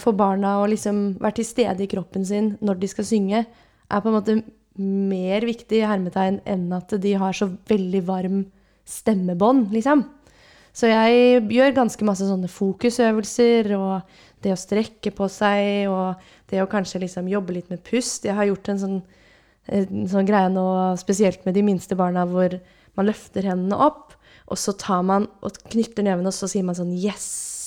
for 0.01 0.17
barna 0.17 0.55
å 0.57 0.63
liksom 0.65 1.19
være 1.21 1.35
til 1.37 1.45
stede 1.45 1.83
i 1.85 1.89
kroppen 1.91 2.23
sin 2.25 2.47
når 2.65 2.79
de 2.81 2.87
skal 2.89 3.05
synge, 3.05 3.43
er 3.45 4.01
på 4.01 4.09
en 4.09 4.15
måte 4.15 4.33
mer 4.77 5.45
viktig 5.47 5.81
hermetegn 5.87 6.41
enn 6.47 6.69
at 6.75 6.93
de 7.01 7.13
har 7.17 7.35
så 7.35 7.49
veldig 7.69 8.03
varm 8.07 8.45
stemmebånd, 8.87 9.71
liksom. 9.75 10.05
Så 10.77 10.91
jeg 10.91 11.41
gjør 11.49 11.73
ganske 11.79 12.05
masse 12.05 12.25
sånne 12.27 12.49
fokusøvelser 12.53 13.71
og 13.79 14.17
det 14.45 14.53
å 14.53 14.59
strekke 14.61 15.09
på 15.15 15.25
seg 15.33 15.89
og 15.89 16.21
det 16.51 16.61
å 16.61 16.69
kanskje 16.69 17.01
liksom 17.01 17.29
jobbe 17.31 17.55
litt 17.55 17.71
med 17.73 17.81
pust. 17.87 18.27
Jeg 18.27 18.37
har 18.37 18.45
gjort 18.45 18.69
en 18.69 18.81
sånn, 18.83 18.99
en 19.73 20.05
sånn 20.11 20.29
greie 20.29 20.51
nå, 20.53 20.67
spesielt 21.01 21.47
med 21.47 21.57
de 21.57 21.65
minste 21.65 21.97
barna, 21.97 22.27
hvor 22.29 22.59
man 22.97 23.09
løfter 23.09 23.49
hendene 23.49 23.79
opp, 23.87 24.13
og 24.47 24.61
så 24.61 24.75
tar 24.77 25.01
man 25.05 25.25
og 25.41 25.57
knytter 25.73 26.05
nevene, 26.05 26.29
og 26.29 26.37
så 26.37 26.47
sier 26.49 26.65
man 26.65 26.77
sånn 26.77 26.93
'yes' 26.93 27.57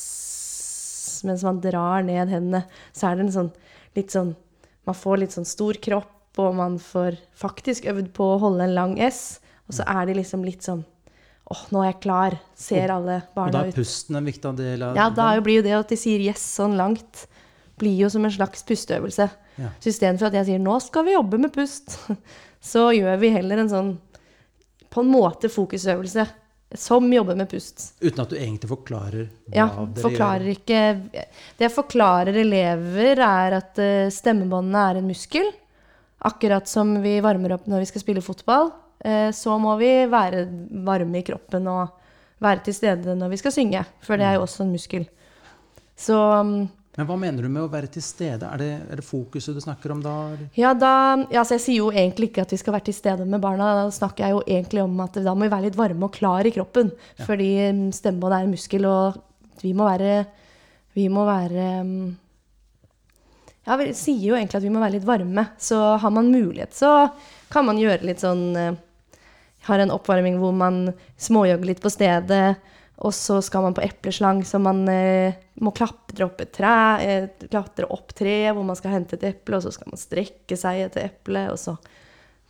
mens 1.26 1.42
man 1.44 1.60
drar 1.60 2.02
ned 2.06 2.30
hendene. 2.32 2.64
Så 2.92 3.10
er 3.10 3.16
det 3.16 3.26
en 3.26 3.34
sånn 3.34 3.52
litt 3.96 4.10
sånn 4.14 4.36
Man 4.86 4.96
får 4.96 5.18
litt 5.20 5.34
sånn 5.34 5.44
stor 5.44 5.76
kropp, 5.76 6.08
og 6.38 6.54
man 6.56 6.78
får 6.78 7.18
faktisk 7.36 7.88
øvd 7.90 8.12
på 8.14 8.26
å 8.34 8.38
holde 8.44 8.64
en 8.64 8.74
lang 8.76 8.96
S. 9.02 9.40
Og 9.68 9.76
så 9.78 9.86
er 9.88 10.08
de 10.08 10.18
liksom 10.18 10.44
litt 10.46 10.66
sånn 10.66 10.82
åh, 11.50 11.56
oh, 11.56 11.62
nå 11.74 11.82
er 11.82 11.90
jeg 11.90 12.00
klar. 12.04 12.36
Ser 12.54 12.92
alle 12.94 13.20
barna 13.34 13.48
ut. 13.50 13.54
Og 13.54 13.56
da 13.56 13.64
er 13.72 13.76
pusten 13.76 14.18
en 14.20 14.28
viktig 14.28 14.52
del 14.58 14.84
av 14.86 14.98
Ja, 14.98 15.08
da 15.14 15.32
blir 15.42 15.60
jo 15.60 15.66
det 15.66 15.76
at 15.78 15.90
de 15.90 15.98
sier 15.98 16.22
'yes' 16.22 16.46
sånn 16.58 16.76
langt, 16.78 17.26
blir 17.80 17.96
jo 18.04 18.10
som 18.12 18.24
en 18.24 18.30
slags 18.30 18.62
pusteøvelse. 18.66 19.30
Ja. 19.58 19.72
Så 19.80 19.90
istedenfor 19.90 20.30
at 20.30 20.38
jeg 20.38 20.46
sier 20.46 20.62
'nå 20.62 20.78
skal 20.80 21.04
vi 21.04 21.16
jobbe 21.16 21.38
med 21.38 21.52
pust', 21.52 21.98
så 22.72 22.90
gjør 22.94 23.18
vi 23.18 23.34
heller 23.34 23.58
en 23.58 23.72
sånn 23.72 23.98
på 24.90 25.02
en 25.02 25.10
måte 25.10 25.48
fokusøvelse 25.50 26.26
som 26.74 27.12
jobber 27.12 27.34
med 27.34 27.50
pust. 27.50 27.94
Uten 28.00 28.22
at 28.22 28.30
du 28.30 28.36
egentlig 28.38 28.70
forklarer 28.70 29.26
hva 29.26 29.56
ja, 29.56 29.66
dere 29.66 30.04
forklarer 30.04 30.46
gjør? 30.46 30.58
Ikke, 30.58 30.82
det 31.58 31.66
jeg 31.66 31.74
forklarer 31.74 32.38
elever, 32.44 33.22
er 33.26 33.56
at 33.58 33.80
eh, 33.82 34.10
stemmebåndene 34.14 34.84
er 34.90 35.00
en 35.00 35.08
muskel. 35.10 35.50
Akkurat 36.28 36.68
som 36.68 36.92
vi 37.02 37.18
varmer 37.24 37.56
opp 37.56 37.68
når 37.70 37.84
vi 37.84 37.90
skal 37.92 38.04
spille 38.04 38.24
fotball. 38.24 38.72
Eh, 39.00 39.30
så 39.32 39.56
må 39.60 39.76
vi 39.80 39.92
være 40.10 40.44
varme 40.84 41.22
i 41.22 41.24
kroppen 41.24 41.68
og 41.72 41.96
være 42.40 42.66
til 42.66 42.76
stede 42.76 43.16
når 43.16 43.32
vi 43.32 43.40
skal 43.40 43.54
synge. 43.54 43.84
For 44.04 44.20
det 44.20 44.28
er 44.28 44.36
jo 44.36 44.44
mm. 44.44 44.48
også 44.48 44.66
en 44.66 44.74
muskel. 44.74 45.08
Så 46.00 46.16
mm, 46.16 46.68
men 46.98 47.06
hva 47.06 47.16
mener 47.16 47.46
du 47.46 47.48
med 47.48 47.62
å 47.62 47.70
være 47.70 47.88
til 47.94 48.02
stede? 48.02 48.44
Er 48.44 48.60
det, 48.60 48.70
er 48.90 48.98
det 48.98 49.06
fokuset 49.06 49.54
du 49.54 49.62
snakker 49.62 49.94
om 49.94 50.00
da? 50.04 50.14
Ja, 50.58 50.72
da 50.74 51.22
ja, 51.30 51.44
Jeg 51.54 51.62
sier 51.62 51.78
jo 51.78 51.92
egentlig 51.94 52.32
ikke 52.32 52.42
at 52.42 52.50
vi 52.52 52.58
skal 52.60 52.74
være 52.74 52.88
til 52.90 52.96
stede 52.98 53.24
med 53.24 53.40
barna. 53.40 53.70
Da 53.78 53.94
snakker 53.94 54.26
jeg 54.26 54.34
jo 54.34 54.42
egentlig 54.44 54.82
om 54.82 54.98
at 55.04 55.20
da 55.22 55.32
må 55.32 55.46
vi 55.46 55.52
være 55.54 55.68
litt 55.68 55.78
varme 55.78 56.08
og 56.08 56.16
klar 56.18 56.44
i 56.44 56.52
kroppen. 56.52 56.90
Ja. 57.14 57.28
Fordi 57.28 57.50
stemmebåndet 57.96 58.36
er 58.40 58.48
en 58.48 58.56
muskel, 58.56 58.88
og 58.90 59.62
vi 59.62 59.72
må 59.76 59.86
være 59.88 60.24
Vi 60.98 61.06
må 61.08 61.22
være 61.22 61.64
Ja, 63.70 63.76
vi 63.78 63.92
sier 63.94 64.32
jo 64.32 64.34
egentlig 64.34 64.58
at 64.58 64.64
vi 64.66 64.70
må 64.74 64.80
være 64.82 64.96
litt 64.96 65.06
varme. 65.06 65.44
Så 65.62 65.78
har 66.02 66.10
man 66.10 66.32
mulighet, 66.32 66.74
så 66.74 67.06
kan 67.54 67.68
man 67.68 67.78
gjøre 67.78 68.08
litt 68.08 68.22
sånn 68.24 68.48
eh, 68.58 68.72
har 69.68 69.78
en 69.78 69.92
oppvarming 69.94 70.40
hvor 70.40 70.50
man 70.56 70.88
småjogger 71.20 71.70
litt 71.70 71.82
på 71.84 71.92
stedet. 71.92 72.58
Og 73.00 73.14
så 73.16 73.38
skal 73.40 73.64
man 73.64 73.76
på 73.76 73.84
epleslang, 73.86 74.42
så 74.44 74.58
man 74.60 74.82
eh, 74.90 75.38
må 75.62 75.70
klatre 75.76 76.26
opp 76.26 76.42
et 76.42 76.50
tre, 76.52 76.74
eh, 77.00 77.46
klatre 77.46 77.86
opp 77.94 78.10
treet 78.16 78.52
hvor 78.56 78.66
man 78.66 78.76
skal 78.76 78.98
hente 78.98 79.16
et 79.16 79.28
eple, 79.30 79.56
og 79.56 79.64
så 79.64 79.72
skal 79.72 79.94
man 79.94 80.02
strekke 80.02 80.58
seg 80.58 80.82
etter 80.88 81.06
eplet, 81.06 81.48
og 81.54 81.56
så 81.62 81.78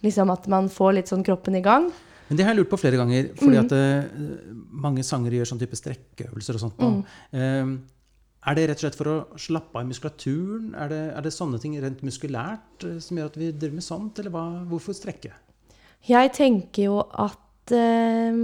liksom 0.03 0.33
at 0.33 0.49
man 0.51 0.73
får 0.73 0.97
litt 0.97 1.13
sånn 1.13 1.23
kroppen 1.27 1.61
i 1.61 1.63
gang. 1.63 1.87
Men 2.31 2.39
det 2.39 2.47
har 2.47 2.55
jeg 2.55 2.63
lurt 2.63 2.73
på 2.73 2.81
flere 2.81 2.99
ganger, 2.99 3.31
fordi 3.39 3.61
mm. 3.61 3.63
at 3.63 3.77
eh, 3.77 4.51
mange 4.89 5.07
sangere 5.07 5.39
gjør 5.39 5.53
sånn 5.53 5.63
type 5.63 5.79
strekkeøvelser 5.79 6.59
og 6.59 6.65
sånt. 6.65 6.83
Mm. 6.83 7.79
Er 8.41 8.57
det 8.57 8.71
rett 8.71 8.81
og 8.81 8.87
slett 8.87 8.97
for 8.97 9.11
å 9.11 9.17
slappe 9.41 9.77
av 9.77 9.89
muskulaturen? 9.89 10.73
Er 10.73 10.89
det, 10.89 11.01
er 11.13 11.25
det 11.27 11.33
sånne 11.35 11.61
ting 11.61 11.75
rent 11.83 12.01
muskulært 12.07 12.87
eh, 12.89 12.97
som 13.05 13.19
gjør 13.21 13.33
at 13.33 13.39
vi 13.41 13.51
driver 13.53 13.77
med 13.77 13.85
sånt, 13.85 14.21
eller 14.21 14.33
hva, 14.33 14.45
hvorfor 14.71 14.97
strekke? 14.97 15.35
Jeg 16.09 16.33
tenker 16.33 16.87
jo 16.87 17.03
at 17.05 17.75
eh, 17.77 18.39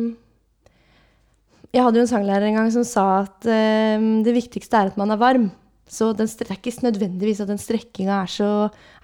Jeg 1.73 1.85
hadde 1.85 1.97
jo 1.97 2.05
en 2.05 2.11
sanglærer 2.13 2.51
en 2.51 2.59
gang 2.61 2.69
som 2.75 2.85
sa 2.85 3.07
at 3.23 3.49
eh, 3.49 3.97
det 4.27 4.37
viktigste 4.37 4.77
er 4.77 4.93
at 4.93 5.01
man 5.01 5.17
er 5.17 5.23
varm. 5.23 5.49
Så 5.89 6.11
det 6.19 6.27
er 6.43 6.57
ikke 6.59 6.83
nødvendigvis 6.83 7.41
at 7.45 7.49
den 7.49 7.61
strekkinga 7.63 8.19
er, 8.25 8.31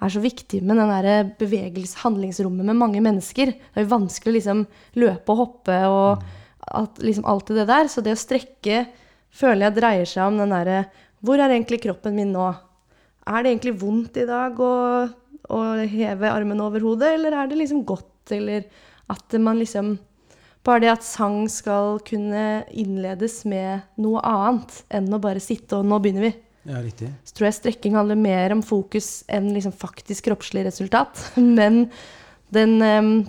er, 0.02 0.10
så 0.10 0.20
viktig, 0.20 0.64
men 0.66 0.80
den 0.80 0.90
der 0.90 1.28
bevegelse, 1.38 2.00
handlingsrommet 2.02 2.66
med 2.66 2.74
mange 2.74 3.00
mennesker 3.00 3.52
Det 3.54 3.78
er 3.78 3.84
jo 3.86 3.92
vanskelig 3.92 4.32
å 4.32 4.36
liksom 4.36 4.64
løpe 4.98 5.30
og 5.30 5.38
hoppe 5.44 5.76
og 5.86 6.24
at, 6.66 6.98
liksom 6.98 7.24
alt 7.30 7.54
det 7.54 7.68
der. 7.70 7.88
Så 7.88 8.02
det 8.02 8.16
å 8.16 8.20
strekke 8.20 8.82
føler 9.32 9.66
jeg 9.66 9.78
dreier 9.80 10.08
seg 10.08 10.28
om 10.28 10.38
den 10.42 10.54
derre 10.54 10.84
Hvor 11.22 11.40
er 11.40 11.54
egentlig 11.54 11.82
kroppen 11.84 12.16
min 12.18 12.32
nå? 12.34 12.50
Er 13.26 13.42
det 13.42 13.52
egentlig 13.52 13.76
vondt 13.80 14.16
i 14.18 14.26
dag 14.26 14.58
å, 14.58 14.72
å 15.48 15.60
heve 15.86 16.30
armen 16.30 16.60
over 16.60 16.82
hodet, 16.82 17.14
eller 17.14 17.36
er 17.36 17.50
det 17.50 17.60
liksom 17.60 17.84
godt? 17.86 18.08
eller 18.30 18.64
at 19.10 19.32
man 19.40 19.58
liksom 19.58 19.98
Bare 20.62 20.78
det 20.84 20.92
at 20.92 21.02
sang 21.02 21.48
skal 21.50 21.96
kunne 22.06 22.62
innledes 22.70 23.40
med 23.50 23.82
noe 23.98 24.20
annet 24.22 24.76
enn 24.94 25.08
å 25.10 25.18
bare 25.18 25.42
sitte 25.42 25.80
og 25.80 25.88
'nå 25.90 25.98
begynner 25.98 26.28
vi'. 26.28 26.36
Ja, 26.70 26.78
riktig. 26.78 27.08
Så 27.26 27.34
tror 27.34 27.48
jeg 27.48 27.56
strekking 27.56 27.96
handler 27.98 28.14
mer 28.14 28.54
om 28.54 28.62
fokus 28.62 29.24
enn 29.26 29.50
liksom 29.50 29.74
faktisk 29.74 30.28
kroppslig 30.28 30.62
resultat. 30.62 31.18
Men 31.58 31.90
den, 32.54 32.78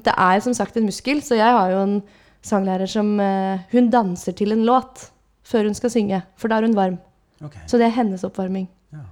det 0.05 0.13
er 0.13 0.43
som 0.45 0.53
sagt 0.53 0.77
en 0.77 0.85
muskel, 0.85 1.23
så 1.25 1.33
jeg 1.33 1.57
har 1.57 1.71
jo 1.71 1.79
en 1.81 2.03
sanglærer 2.45 2.85
som 2.85 3.19
eh, 3.19 3.65
Hun 3.71 3.89
danser 3.89 4.37
til 4.37 4.51
en 4.51 4.65
låt 4.69 5.09
før 5.47 5.69
hun 5.69 5.77
skal 5.77 5.91
synge, 5.93 6.21
for 6.39 6.51
da 6.51 6.59
er 6.59 6.67
hun 6.67 6.77
varm. 6.77 6.97
Okay. 7.43 7.63
Så 7.67 7.79
det 7.79 7.89
er 7.89 7.97
hennes 7.97 8.23
oppvarming. 8.23 8.67
Ja. 8.93 9.05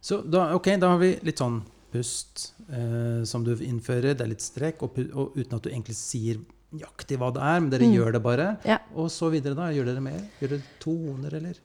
Så 0.00 0.20
da, 0.24 0.50
ok, 0.56 0.74
da 0.80 0.94
har 0.94 1.00
vi 1.00 1.14
litt 1.26 1.40
sånn 1.40 1.60
pust 1.90 2.50
eh, 2.68 3.22
som 3.28 3.44
du 3.46 3.54
innfører. 3.54 4.14
Det 4.14 4.24
er 4.24 4.32
litt 4.32 4.44
strekk, 4.44 4.84
og, 4.86 4.98
og, 5.10 5.36
uten 5.38 5.56
at 5.56 5.64
du 5.64 5.70
egentlig 5.72 5.96
sier 5.98 6.40
nøyaktig 6.70 7.18
hva 7.18 7.32
det 7.34 7.42
er, 7.42 7.62
men 7.62 7.70
dere 7.72 7.88
mm. 7.88 7.94
gjør 7.96 8.14
det 8.16 8.22
bare. 8.24 8.50
Ja. 8.68 8.78
Og 8.94 9.10
så 9.12 9.30
videre, 9.32 9.56
da? 9.58 9.70
Gjør 9.74 9.90
dere 9.90 10.04
mer? 10.04 10.20
Gjør 10.42 10.54
dere 10.54 10.76
toner, 10.82 11.38
eller? 11.40 11.58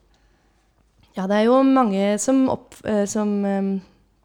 Ja, 1.15 1.27
det 1.31 1.37
er 1.37 1.45
jo 1.47 1.59
mange 1.63 2.15
som, 2.19 2.45
opp, 2.51 2.79
eh, 2.87 3.05
som 3.09 3.37
eh, 3.47 3.69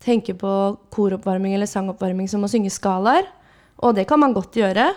tenker 0.03 0.39
på 0.41 0.55
koroppvarming 0.95 1.55
eller 1.55 1.71
sangoppvarming 1.71 2.31
som 2.31 2.47
å 2.47 2.51
synge 2.51 2.73
skalaer. 2.75 3.29
Og 3.85 3.95
det 3.97 4.07
kan 4.09 4.21
man 4.21 4.35
godt 4.37 4.59
gjøre. 4.61 4.91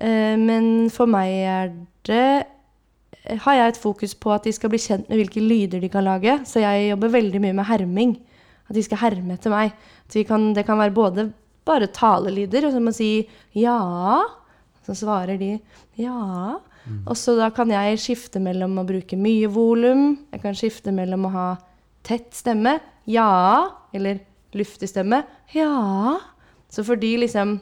Uh, 0.00 0.36
men 0.40 0.88
for 0.92 1.08
meg 1.10 1.30
er 1.44 1.72
det 2.08 2.26
har 3.44 3.54
jeg 3.54 3.68
et 3.68 3.80
fokus 3.80 4.14
på 4.14 4.32
at 4.34 4.44
de 4.44 4.52
skal 4.52 4.72
bli 4.72 4.80
kjent 4.80 5.08
med 5.08 5.20
hvilke 5.20 5.42
lyder 5.42 5.80
de 5.82 5.88
kan 5.92 6.04
lage. 6.04 6.38
Så 6.48 6.62
jeg 6.62 6.90
jobber 6.90 7.14
veldig 7.14 7.40
mye 7.42 7.56
med 7.56 7.68
herming. 7.68 8.16
At 8.68 8.76
de 8.78 8.82
skal 8.86 9.02
herme 9.02 9.34
etter 9.34 9.52
meg. 9.52 9.72
Kan, 10.26 10.52
det 10.54 10.66
kan 10.66 10.78
være 10.78 10.94
både 10.94 11.30
bare 11.66 11.90
talelyder, 11.92 12.66
og 12.66 12.72
så 12.72 12.80
må 12.80 12.90
man 12.90 12.96
si 12.96 13.28
'ja'. 13.54 14.24
Så 14.86 14.94
svarer 14.94 15.38
de 15.38 15.60
'ja'. 15.98 16.60
Mm. 16.86 17.02
Og 17.06 17.16
så 17.16 17.36
da 17.36 17.50
kan 17.50 17.68
jeg 17.70 17.98
skifte 17.98 18.40
mellom 18.40 18.78
å 18.78 18.86
bruke 18.86 19.16
mye 19.16 19.46
volum, 19.46 20.18
jeg 20.32 20.42
kan 20.42 20.54
skifte 20.54 20.92
mellom 20.92 21.26
å 21.26 21.30
ha 21.30 21.56
tett 22.02 22.32
stemme, 22.34 22.80
'ja', 23.06 23.70
eller 23.92 24.20
luftig 24.54 24.88
stemme, 24.88 25.24
'ja'. 25.54 26.20
Så 26.70 26.84
for 26.84 26.96
de 26.96 27.16
liksom 27.16 27.60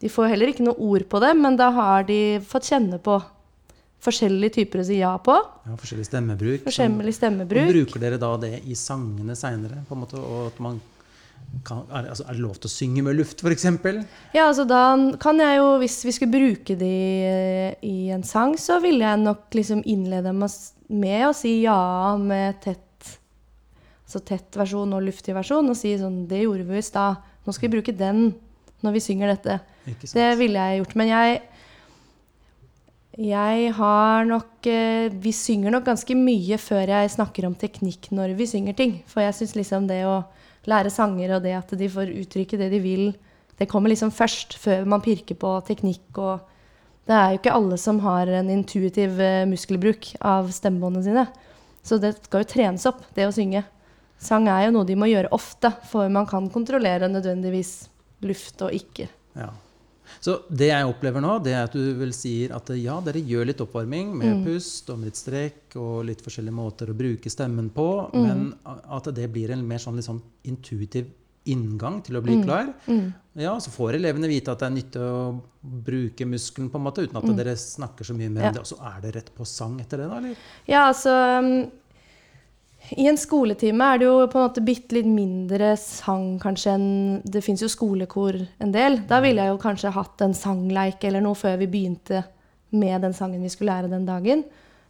De 0.00 0.08
får 0.08 0.28
heller 0.28 0.46
ikke 0.46 0.62
noe 0.62 0.78
ord 0.78 1.08
på 1.10 1.18
det, 1.18 1.34
men 1.34 1.56
da 1.56 1.72
har 1.74 2.04
de 2.04 2.38
fått 2.38 2.70
kjenne 2.70 3.00
på 3.02 3.20
forskjellige 4.04 4.58
typer 4.60 4.82
å 4.82 4.86
si 4.86 5.00
ja 5.00 5.14
på. 5.22 5.34
Ja, 5.66 5.78
Forskjellig 5.78 6.06
stemmebruk. 6.08 6.62
Forskjellig 6.66 7.16
stemmebruk. 7.16 7.64
Og 7.64 7.74
bruker 7.74 8.04
dere 8.04 8.20
da 8.20 8.30
det 8.40 8.54
i 8.64 8.76
sangene 8.78 9.36
seinere? 9.38 9.82
Er, 11.48 12.08
altså, 12.10 12.26
er, 12.26 12.34
det 12.34 12.42
lov 12.42 12.58
til 12.58 12.68
å 12.68 12.72
synge 12.72 13.02
med 13.06 13.16
luft, 13.16 13.40
f.eks.? 13.40 13.68
Ja, 14.36 14.48
altså 14.48 14.66
da 14.68 14.82
kan 15.22 15.38
jeg 15.40 15.60
jo, 15.60 15.68
hvis 15.82 16.00
vi 16.04 16.14
skulle 16.16 16.34
bruke 16.34 16.76
det 16.78 16.90
i, 16.90 17.70
i 17.88 18.10
en 18.14 18.26
sang, 18.26 18.56
så 18.60 18.80
ville 18.84 19.06
jeg 19.06 19.22
nok 19.22 19.56
liksom 19.56 19.80
innlede 19.88 20.34
med 20.36 21.28
å 21.28 21.32
si 21.36 21.60
ja 21.64 21.78
med 22.20 22.60
tett 22.64 22.84
altså 24.08 24.22
tett 24.24 24.56
versjon 24.56 24.92
og 24.96 25.04
luftig 25.04 25.34
versjon, 25.36 25.66
og 25.68 25.76
si 25.76 25.90
sånn 26.00 26.22
Det 26.30 26.40
gjorde 26.40 26.64
vi 26.64 26.78
i 26.80 26.84
stad. 26.84 27.20
Nå 27.44 27.52
skal 27.52 27.68
vi 27.68 27.76
bruke 27.76 27.92
den 27.92 28.30
når 28.84 28.94
vi 28.94 29.02
synger 29.04 29.34
dette. 29.34 29.58
Det 29.84 30.28
ville 30.40 30.64
jeg 30.64 30.80
gjort. 30.80 30.94
Men 30.96 31.10
jeg 31.10 31.42
jeg 33.18 33.72
har 33.74 34.26
nok 34.28 34.66
eh, 34.70 35.10
Vi 35.10 35.32
synger 35.34 35.74
nok 35.74 35.88
ganske 35.88 36.14
mye 36.14 36.58
før 36.62 36.92
jeg 36.92 37.14
snakker 37.16 37.48
om 37.48 37.56
teknikk 37.58 38.12
når 38.14 38.36
vi 38.38 38.46
synger 38.46 38.76
ting. 38.78 39.00
For 39.10 39.24
jeg 39.24 39.34
syns 39.34 39.56
liksom 39.58 39.88
det 39.90 40.04
å 40.06 40.20
lære 40.70 40.92
sanger 40.92 41.34
og 41.36 41.42
det 41.42 41.56
at 41.58 41.74
de 41.80 41.88
får 41.90 42.12
uttrykke 42.14 42.60
det 42.60 42.70
de 42.70 42.80
vil, 42.82 43.10
det 43.58 43.66
kommer 43.66 43.90
liksom 43.90 44.12
først, 44.14 44.54
før 44.60 44.86
man 44.86 45.02
pirker 45.02 45.34
på 45.38 45.56
teknikk 45.66 46.20
og 46.22 46.54
Det 47.08 47.16
er 47.16 47.30
jo 47.32 47.38
ikke 47.38 47.54
alle 47.56 47.76
som 47.80 47.98
har 48.04 48.28
en 48.28 48.50
intuitiv 48.52 49.18
eh, 49.24 49.46
muskelbruk 49.48 50.10
av 50.20 50.50
stemmebåndene 50.52 51.06
sine. 51.06 51.22
Så 51.80 51.96
det 51.96 52.18
skal 52.20 52.42
jo 52.44 52.48
trenes 52.50 52.84
opp, 52.86 53.00
det 53.16 53.24
å 53.24 53.32
synge. 53.32 53.62
Sang 54.20 54.44
er 54.52 54.66
jo 54.66 54.74
noe 54.74 54.84
de 54.84 54.96
må 54.98 55.08
gjøre 55.08 55.30
ofte, 55.32 55.70
for 55.88 56.12
man 56.12 56.28
kan 56.28 56.50
kontrollere 56.52 57.08
nødvendigvis 57.08 57.88
luft 58.28 58.60
og 58.60 58.76
ikke. 58.76 59.08
Ja. 59.40 59.48
Så 60.20 60.42
det 60.50 60.68
jeg 60.70 60.84
opplever 60.88 61.20
nå, 61.20 61.42
det 61.44 61.52
er 61.54 61.64
at 61.68 61.72
du 61.72 61.94
vel 61.98 62.12
sier 62.12 62.54
at 62.56 62.68
ja, 62.76 63.00
dere 63.00 63.20
gjør 63.22 63.46
litt 63.46 63.60
oppvarming 63.60 64.14
med 64.16 64.36
Mm. 64.38 64.44
pust 64.44 64.90
og 64.90 64.98
med 64.98 65.06
litt 65.12 65.16
strekk 65.16 65.76
og 65.76 66.04
litt 66.06 66.22
forskjellige 66.22 66.54
måter 66.54 66.90
å 66.90 66.96
bruke 66.96 67.30
stemmen 67.30 67.70
på, 67.70 68.10
Mm. 68.12 68.22
men 68.26 68.54
at 68.66 69.04
det 69.14 69.30
blir 69.32 69.50
en 69.50 69.66
mer 69.66 69.78
sånn, 69.78 69.98
sånn 70.02 70.20
intuitiv 70.44 71.06
inngang 71.46 72.02
til 72.04 72.16
å 72.16 72.22
bli 72.22 72.42
klar. 72.44 72.74
Mm. 72.86 73.14
Ja, 73.36 73.54
så 73.58 73.70
får 73.70 73.94
elevene 73.96 74.28
vite 74.28 74.50
at 74.52 74.58
det 74.58 74.66
er 74.66 74.74
nyttig 74.74 75.00
å 75.00 75.40
bruke 75.64 76.26
muskelen, 76.26 76.68
på 76.70 76.76
en 76.76 76.84
måte, 76.84 77.06
uten 77.08 77.16
at 77.16 77.36
dere 77.36 77.54
snakker 77.56 78.04
så 78.04 78.14
mye 78.14 78.28
mer 78.28 78.42
Mm. 78.42 78.44
Ja. 78.44 78.48
om 78.48 78.54
det. 78.54 78.60
Og 78.60 78.66
så 78.66 78.78
er 78.96 79.00
det 79.00 79.14
rett 79.14 79.30
på 79.34 79.46
sang 79.46 79.78
etter 79.80 79.96
det, 79.98 80.08
da? 80.10 80.16
eller? 80.18 80.36
Ja, 80.66 80.88
altså 80.92 81.38
um, 81.38 81.70
I 82.96 83.08
en 83.10 83.18
skoletime 83.20 83.84
er 83.92 84.00
det 84.00 84.06
jo 84.06 84.14
på 84.30 84.38
en 84.38 84.46
måte 84.46 84.64
bitte 84.64 84.96
litt 84.96 85.08
mindre 85.08 85.74
sang 85.80 86.38
kanskje 86.40 86.72
enn 86.72 86.88
Det 87.24 87.42
fins 87.44 87.60
jo 87.64 87.68
skolekor 87.68 88.38
en 88.38 88.72
del. 88.72 89.02
Da 89.08 89.20
ville 89.24 89.44
jeg 89.44 89.52
jo 89.52 89.60
kanskje 89.62 89.92
hatt 89.92 90.24
en 90.24 90.36
sangleik 90.36 91.04
eller 91.04 91.24
noe 91.24 91.36
før 91.36 91.58
vi 91.60 91.68
begynte 91.68 92.22
med 92.70 93.02
den 93.04 93.16
sangen 93.16 93.44
vi 93.44 93.52
skulle 93.52 93.74
lære 93.74 93.92
den 93.92 94.06
dagen. 94.08 94.44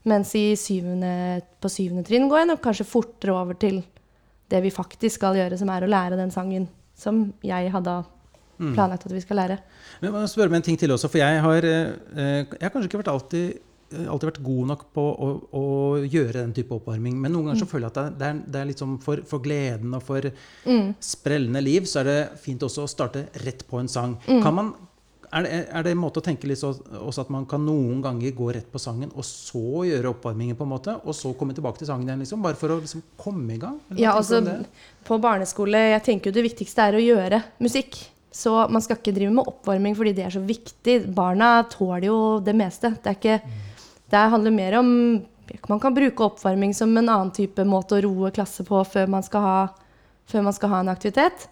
Mens 0.08 0.34
i 0.38 0.52
syvende, 0.56 1.40
på 1.58 1.70
syvende 1.72 2.04
trinn 2.06 2.28
går 2.30 2.42
jeg 2.42 2.50
nok 2.52 2.62
kanskje 2.64 2.86
fortere 2.88 3.34
over 3.34 3.58
til 3.58 3.82
det 4.48 4.62
vi 4.64 4.72
faktisk 4.72 5.18
skal 5.18 5.36
gjøre, 5.36 5.58
som 5.60 5.70
er 5.72 5.84
å 5.84 5.90
lære 5.90 6.18
den 6.20 6.32
sangen 6.32 6.68
som 6.98 7.26
jeg 7.44 7.72
hadde 7.74 7.98
planlagt 8.58 9.06
at 9.06 9.14
vi 9.14 9.22
skal 9.22 9.38
lære. 9.42 9.58
Men 10.00 10.08
jeg 10.08 10.14
må 10.14 10.22
spørre 10.30 10.52
meg 10.52 10.62
en 10.62 10.68
ting 10.70 10.78
til 10.80 10.92
også, 10.94 11.10
for 11.10 11.20
jeg 11.20 11.42
har, 11.44 11.64
eh, 11.64 12.44
jeg 12.46 12.62
har 12.62 12.72
kanskje 12.74 12.90
ikke 12.90 13.02
vært 13.02 13.12
alltid, 13.12 13.50
eh, 13.54 13.67
alltid 13.88 14.28
vært 14.28 14.42
god 14.44 14.66
nok 14.72 14.82
på 14.94 15.04
å, 15.04 15.28
å 15.56 15.64
gjøre 16.02 16.42
den 16.42 16.52
type 16.56 16.74
oppvarming. 16.76 17.16
Men 17.20 17.32
noen 17.34 17.50
ganger 17.50 17.62
så 17.62 17.70
føler 17.70 17.88
jeg 17.88 17.94
at 17.94 18.18
det, 18.18 18.28
er, 18.28 18.42
det 18.44 18.60
er 18.60 18.68
liksom 18.72 18.98
for, 19.04 19.22
for 19.28 19.44
gleden 19.44 19.96
og 19.96 20.04
for 20.04 20.28
sprellende 21.04 21.62
liv, 21.64 21.88
så 21.88 22.02
er 22.02 22.10
det 22.10 22.18
fint 22.42 22.62
også 22.66 22.84
å 22.84 22.90
starte 22.90 23.28
rett 23.44 23.64
på 23.68 23.80
en 23.80 23.90
sang. 23.90 24.18
Kan 24.26 24.56
man, 24.58 24.74
er, 25.30 25.44
det, 25.44 25.62
er 25.72 25.86
det 25.86 25.94
en 25.94 26.00
måte 26.00 26.22
å 26.22 26.24
tenke 26.24 26.48
litt 26.50 26.60
så, 26.60 26.74
også 27.00 27.24
at 27.24 27.32
man 27.32 27.46
kan 27.48 27.64
noen 27.64 28.02
ganger 28.04 28.36
gå 28.36 28.50
rett 28.56 28.68
på 28.72 28.80
sangen, 28.82 29.12
og 29.14 29.26
så 29.26 29.84
gjøre 29.88 30.12
oppvarmingen, 30.12 30.58
på 30.58 30.68
en 30.68 30.72
måte, 30.74 30.98
og 31.04 31.16
så 31.16 31.32
komme 31.38 31.56
tilbake 31.56 31.82
til 31.82 31.90
sangen 31.90 32.08
igjen, 32.08 32.22
liksom, 32.24 32.44
bare 32.44 32.58
for 32.60 32.74
å 32.74 32.78
liksom 32.82 33.04
komme 33.20 33.56
i 33.56 33.62
gang? 33.62 33.80
Eller 33.88 34.04
Ja, 34.04 34.14
altså, 34.18 34.42
på 35.08 35.20
barneskole, 35.22 35.88
jeg 35.94 36.04
tenker 36.06 36.30
jo 36.30 36.38
det 36.38 36.48
viktigste 36.50 36.88
er 36.88 36.98
å 36.98 37.04
gjøre 37.04 37.42
musikk. 37.64 38.00
Så 38.38 38.52
man 38.70 38.82
skal 38.84 38.98
ikke 39.00 39.14
drive 39.16 39.32
med 39.34 39.48
oppvarming 39.50 39.96
fordi 39.98 40.12
det 40.14 40.26
er 40.26 40.34
så 40.34 40.42
viktig. 40.44 40.98
Barna 41.16 41.62
tåler 41.72 42.10
jo 42.10 42.18
det 42.44 42.54
meste. 42.56 42.92
Det, 42.94 43.10
er 43.10 43.16
ikke, 43.16 43.64
det 44.10 44.24
handler 44.32 44.54
mer 44.54 44.78
om 44.80 44.88
Man 45.68 45.80
kan 45.80 45.94
bruke 45.96 46.26
oppvarming 46.26 46.74
som 46.76 46.90
en 46.96 47.08
annen 47.08 47.30
type 47.32 47.64
måte 47.64 47.96
å 47.96 48.02
roe 48.04 48.30
klasse 48.36 48.64
på 48.68 48.82
før 48.84 49.06
man 49.08 49.22
skal 49.24 49.40
ha, 49.40 49.60
før 50.28 50.42
man 50.44 50.52
skal 50.52 50.68
ha 50.74 50.80
en 50.82 50.90
aktivitet. 50.92 51.46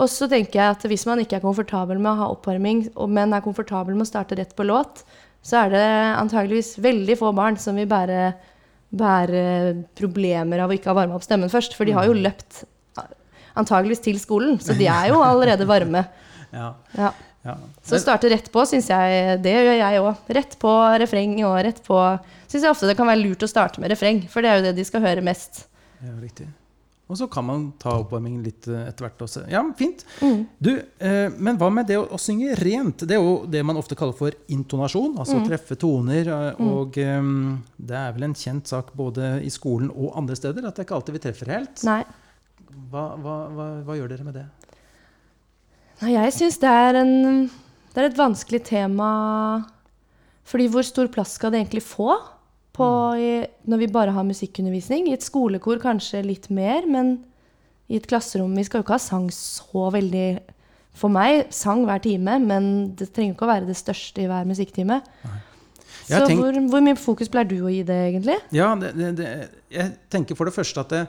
Og 0.00 0.08
så 0.08 0.24
tenker 0.24 0.56
jeg 0.56 0.76
at 0.78 0.86
hvis 0.88 1.04
man 1.04 1.20
ikke 1.20 1.36
er 1.36 1.44
komfortabel 1.44 2.00
med 2.00 2.14
å 2.14 2.20
ha 2.22 2.28
oppvarming, 2.32 2.86
men 3.12 3.36
er 3.36 3.44
komfortabel 3.44 3.92
med 3.92 4.06
å 4.06 4.08
starte 4.08 4.38
rett 4.40 4.54
på 4.56 4.64
låt, 4.64 5.02
så 5.44 5.66
er 5.66 5.74
det 5.74 5.84
antageligvis 6.16 6.78
veldig 6.80 7.18
få 7.20 7.34
barn 7.36 7.58
som 7.60 7.76
vil 7.76 7.90
bære, 7.90 8.30
bære 8.88 9.44
problemer 10.00 10.64
av 10.64 10.72
å 10.72 10.78
ikke 10.78 10.88
ha 10.88 10.96
varma 11.02 11.18
opp 11.18 11.26
stemmen 11.26 11.52
først. 11.52 11.76
For 11.76 11.84
de 11.84 11.92
har 11.98 12.08
jo 12.08 12.16
løpt 12.16 12.62
antageligvis 13.58 14.00
til 14.08 14.16
skolen, 14.22 14.56
så 14.64 14.72
de 14.78 14.88
er 14.88 15.12
jo 15.12 15.20
allerede 15.24 15.68
varme. 15.68 16.06
Ja, 16.52 16.74
Ja. 16.92 17.08
Ja. 17.42 17.56
Så 17.82 17.98
starte 17.98 18.28
rett 18.30 18.46
på 18.54 18.62
syns 18.70 18.86
jeg 18.92 19.42
Det 19.42 19.52
gjør 19.56 19.78
jeg 19.80 20.00
òg. 20.00 20.16
Rett 20.38 20.56
på 20.62 20.72
refreng 21.02 21.32
og 21.44 21.56
rett 21.66 21.80
på 21.86 21.98
Syns 22.46 22.62
jeg 22.62 22.70
ofte 22.70 22.86
det 22.86 22.96
kan 22.98 23.08
være 23.08 23.22
lurt 23.24 23.42
å 23.42 23.48
starte 23.50 23.80
med 23.80 23.90
refreng, 23.90 24.20
for 24.28 24.44
det 24.44 24.50
er 24.50 24.58
jo 24.60 24.66
det 24.68 24.74
de 24.76 24.84
skal 24.84 25.00
høre 25.02 25.22
mest. 25.24 25.64
Ja, 26.04 26.12
riktig. 26.20 26.46
Og 27.08 27.16
så 27.18 27.26
kan 27.28 27.44
man 27.44 27.64
ta 27.80 27.94
oppvarmingen 28.00 28.40
litt 28.44 28.66
eh, 28.68 28.86
etter 28.88 29.04
hvert 29.04 29.20
også. 29.24 29.42
Ja, 29.52 29.60
fint. 29.76 30.04
Mm. 30.22 30.46
Du, 30.64 30.70
eh, 31.02 31.32
men 31.36 31.58
hva 31.60 31.68
med 31.72 31.88
det 31.90 31.96
å, 32.00 32.06
å 32.12 32.20
synge 32.20 32.54
rent? 32.60 33.02
Det 33.08 33.16
er 33.16 33.20
jo 33.24 33.34
det 33.52 33.60
man 33.68 33.76
ofte 33.80 33.96
kaller 33.98 34.16
for 34.16 34.36
intonasjon, 34.52 35.18
altså 35.20 35.40
Mm. 35.40 35.48
treffe 35.48 35.76
toner. 35.80 36.30
Og 36.32 36.60
Og 36.72 36.96
um, 37.04 37.62
det 37.76 37.96
er 37.98 38.12
vel 38.16 38.28
en 38.30 38.34
kjent 38.38 38.68
sak 38.70 38.92
både 38.96 39.42
i 39.44 39.50
skolen 39.52 39.90
og 39.92 40.12
andre 40.16 40.36
steder 40.38 40.64
at 40.68 40.76
det 40.76 40.84
er 40.84 40.88
ikke 40.88 40.96
alltid 41.00 41.18
vi 41.18 41.24
treffer 41.26 41.52
helt. 41.56 41.84
Nei. 41.88 42.02
Hva, 42.92 43.04
hva, 43.20 43.36
hva, 43.52 43.66
hva 43.88 43.96
gjør 43.98 44.08
dere 44.14 44.24
med 44.28 44.34
det? 44.40 44.46
Jeg 46.02 46.32
syns 46.34 46.58
det 46.58 46.70
Det 47.92 48.00
er 48.00 48.08
et 48.08 48.18
vanskelig 48.18 48.62
tema. 48.66 49.10
Fordi 50.48 50.66
hvor 50.72 50.82
stor 50.82 51.06
plass 51.12 51.36
skal 51.38 51.52
det 51.52 51.60
egentlig 51.62 51.84
få 51.86 52.16
på, 52.72 52.86
i, 53.20 53.44
når 53.68 53.78
vi 53.78 53.86
bare 53.92 54.14
har 54.16 54.24
musikkundervisning? 54.26 55.06
I 55.08 55.14
et 55.14 55.22
skolekor 55.22 55.78
kanskje 55.78 56.24
litt 56.24 56.48
mer, 56.50 56.86
men 56.88 57.18
i 57.92 57.98
et 58.00 58.06
klasserom 58.08 58.54
Vi 58.56 58.64
skal 58.64 58.80
jo 58.80 58.86
ikke 58.86 58.96
ha 58.96 59.02
sang 59.02 59.28
så 59.34 59.90
veldig 59.92 60.26
For 60.96 61.12
meg 61.12 61.52
sang 61.54 61.84
hver 61.86 62.02
time, 62.04 62.38
men 62.42 62.66
det 62.96 63.12
trenger 63.12 63.36
ikke 63.36 63.46
å 63.46 63.52
være 63.52 63.68
det 63.70 63.78
største 63.78 64.24
i 64.24 64.28
hver 64.28 64.48
musikktime. 64.48 64.98
Så 66.08 66.24
tenkt- 66.26 66.40
hvor, 66.42 66.58
hvor 66.68 66.82
mye 66.84 66.98
fokus 66.98 67.30
pleier 67.32 67.48
du 67.48 67.60
å 67.62 67.70
gi 67.72 67.84
det, 67.86 68.00
egentlig? 68.10 68.38
Ja, 68.52 68.74
det, 68.76 69.12
det, 69.16 69.28
jeg 69.72 69.94
tenker 70.12 70.36
for 70.36 70.50
det 70.50 70.56
første 70.56 70.82
at 70.82 70.92
det, 70.92 71.02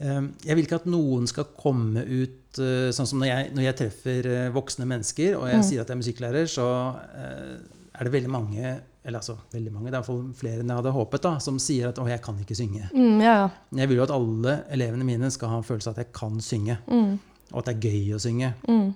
eh, 0.00 0.22
jeg 0.48 0.56
vil 0.56 0.64
ikke 0.64 0.80
at 0.80 0.88
noen 0.90 1.28
skal 1.30 1.50
komme 1.60 2.02
ut 2.08 2.39
Sånn 2.56 3.06
som 3.06 3.18
når 3.22 3.26
jeg, 3.30 3.50
når 3.54 3.62
jeg 3.62 3.76
treffer 3.78 4.26
eh, 4.26 4.50
voksne 4.50 4.86
mennesker, 4.90 5.36
og 5.38 5.48
jeg 5.48 5.62
sier 5.64 5.80
at 5.82 5.88
jeg 5.88 5.94
er 5.94 6.00
musikklærer, 6.02 6.46
så 6.50 6.66
eh, 7.14 7.58
er 7.94 8.04
det 8.04 8.12
veldig 8.12 8.30
mange 8.30 8.80
eller 9.02 9.16
altså 9.18 9.38
veldig 9.52 9.70
mange, 9.72 9.86
det 9.88 9.94
er 9.96 10.02
iallfall 10.02 10.34
flere 10.36 10.60
enn 10.60 10.68
jeg 10.68 10.76
hadde 10.76 10.90
håpet, 10.92 11.22
da, 11.24 11.38
som 11.40 11.58
sier 11.58 11.88
at 11.88 11.96
'å, 11.96 12.04
jeg 12.10 12.20
kan 12.20 12.36
ikke 12.36 12.54
synge'. 12.58 12.90
Mm, 12.92 13.20
ja, 13.24 13.32
ja. 13.32 13.50
Jeg 13.78 13.88
vil 13.88 13.96
jo 13.96 14.02
at 14.02 14.10
alle 14.12 14.64
elevene 14.68 15.04
mine 15.08 15.30
skal 15.30 15.48
ha 15.48 15.56
en 15.56 15.64
følelse 15.64 15.88
av 15.88 15.94
at 15.98 16.04
jeg 16.04 16.12
kan 16.12 16.36
synge, 16.40 16.76
Mm, 16.86 17.18
og 17.52 17.58
at 17.58 17.64
det 17.64 17.76
er 17.76 17.88
gøy 17.88 18.14
å 18.14 18.20
synge. 18.20 18.52
mm, 18.68 18.94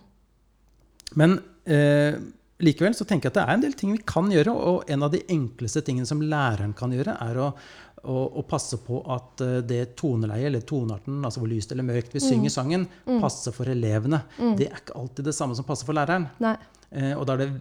Men 1.16 1.38
eh, 1.66 2.18
likevel 2.60 2.94
så 2.94 3.06
tenker 3.06 3.30
jeg 3.30 3.32
at 3.32 3.38
det 3.40 3.44
er 3.48 3.54
en 3.54 3.60
del 3.64 3.72
ting 3.78 3.92
vi 3.92 4.02
kan 4.04 4.28
gjøre, 4.30 4.52
og 4.52 4.84
en 4.90 5.02
av 5.02 5.10
de 5.14 5.22
enkleste 5.32 5.80
tingene 5.82 6.06
som 6.06 6.20
læreren 6.20 6.74
kan 6.76 6.90
gjøre, 6.92 7.16
er 7.20 7.36
å, 7.40 7.54
å, 8.06 8.16
å 8.40 8.42
passe 8.48 8.78
på 8.84 9.00
at 9.14 9.40
eh, 9.44 9.58
det 9.66 9.82
toneleie, 10.00 10.46
eller 10.50 10.64
tonearten, 10.66 11.20
altså 11.24 11.40
hvor 11.42 11.50
lyst 11.50 11.72
eller 11.72 11.86
mørkt 11.88 12.14
vi 12.14 12.20
synger 12.22 12.52
sangen, 12.54 12.86
passer 13.20 13.52
for 13.56 13.70
elevene. 13.72 14.22
Det 14.58 14.68
er 14.70 14.80
ikke 14.82 14.96
alltid 15.00 15.24
det 15.30 15.34
samme 15.36 15.56
som 15.58 15.64
passer 15.68 15.88
for 15.88 15.96
læreren. 15.96 16.28
Eh, 16.44 17.12
og 17.18 17.24
da 17.26 17.34
er 17.38 17.44
det 17.44 17.52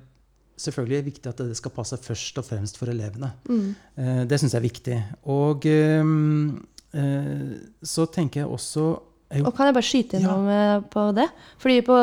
selvfølgelig 0.64 1.06
viktig 1.08 1.32
at 1.32 1.40
det 1.42 1.56
skal 1.58 1.72
passe 1.74 1.98
først 1.98 2.38
og 2.38 2.46
fremst 2.46 2.78
for 2.78 2.92
elevene. 2.94 3.32
Mm, 3.50 3.72
Eh, 3.98 4.22
det 4.30 4.38
syns 4.42 4.54
jeg 4.54 4.60
er 4.62 4.68
viktig. 4.68 4.96
Og 5.30 5.66
ehm, 5.70 6.60
eh, 6.94 7.58
så 7.86 8.06
tenker 8.10 8.44
jeg 8.44 8.50
også 8.54 8.86
jo, 9.34 9.48
Og 9.50 9.56
kan 9.58 9.66
jeg 9.66 9.74
bare 9.74 9.88
skyte 9.88 10.18
inn 10.20 10.28
Ja. 10.28 10.34
noe 10.38 10.82
på 10.94 11.08
det? 11.18 11.26
Fordi 11.58 11.80
på 11.82 11.96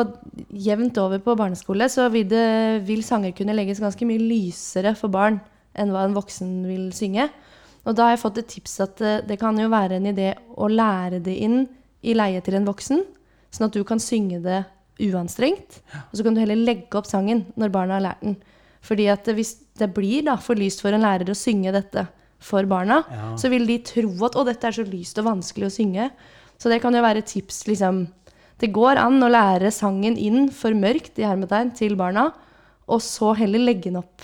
jevnt 0.51 0.97
over 0.99 1.19
på 1.23 1.35
barneskole 1.39 1.87
så 1.87 2.09
vil, 2.11 2.25
det, 2.27 2.83
vil 2.87 3.03
sanger 3.07 3.31
kunne 3.31 3.55
legges 3.55 3.79
ganske 3.79 4.03
mye 4.05 4.19
lysere 4.19 4.91
for 4.99 5.07
barn 5.13 5.39
enn 5.79 5.93
hva 5.93 6.01
en 6.03 6.13
voksen 6.17 6.49
vil 6.67 6.89
synge. 6.91 7.29
Og 7.85 7.95
da 7.97 8.05
har 8.07 8.15
jeg 8.15 8.21
fått 8.21 8.37
et 8.37 8.47
tips 8.51 8.75
at 8.85 8.95
det, 9.01 9.13
det 9.27 9.39
kan 9.41 9.57
jo 9.57 9.69
være 9.71 9.97
en 9.97 10.05
idé 10.11 10.35
å 10.57 10.67
lære 10.69 11.21
det 11.25 11.33
inn 11.41 11.63
i 12.05 12.13
leie 12.17 12.41
til 12.45 12.57
en 12.59 12.67
voksen, 12.67 13.01
sånn 13.53 13.67
at 13.67 13.73
du 13.73 13.83
kan 13.87 14.01
synge 14.01 14.41
det 14.43 14.61
uanstrengt. 15.01 15.79
Og 16.11 16.17
så 16.19 16.25
kan 16.25 16.35
du 16.37 16.41
heller 16.43 16.59
legge 16.59 16.97
opp 16.99 17.09
sangen 17.09 17.45
når 17.57 17.73
barna 17.73 17.97
har 17.97 18.05
lært 18.05 18.21
den. 18.25 18.35
Fordi 18.85 19.07
at 19.13 19.25
hvis 19.33 19.55
det 19.77 19.91
blir 19.93 20.25
da 20.25 20.35
for 20.41 20.57
lyst 20.57 20.81
for 20.81 20.93
en 20.93 21.01
lærer 21.05 21.29
å 21.29 21.37
synge 21.37 21.73
dette 21.73 22.05
for 22.41 22.65
barna, 22.69 23.03
Ja. 23.09 23.35
så 23.37 23.49
vil 23.49 23.65
de 23.67 23.77
tro 23.85 24.09
at 24.25 24.33
'å, 24.33 24.45
dette 24.45 24.65
er 24.65 24.71
så 24.71 24.85
lyst 24.85 25.17
og 25.19 25.25
vanskelig 25.25 25.65
å 25.69 25.75
synge'. 25.77 26.11
Så 26.57 26.69
det 26.69 26.81
kan 26.81 26.93
jo 26.93 27.01
være 27.01 27.17
et 27.17 27.25
tips, 27.25 27.65
liksom. 27.67 28.07
Det 28.57 28.71
går 28.73 28.97
an 28.97 29.21
å 29.21 29.29
lære 29.29 29.71
sangen 29.73 30.17
inn 30.17 30.49
for 30.49 30.71
mørkt 30.71 31.17
i 31.17 31.25
hermetegn 31.25 31.73
til 31.75 31.95
barna, 31.95 32.31
og 32.87 32.99
så 33.01 33.35
heller 33.35 33.59
legge 33.59 33.83
den 33.89 33.97
opp 33.97 34.21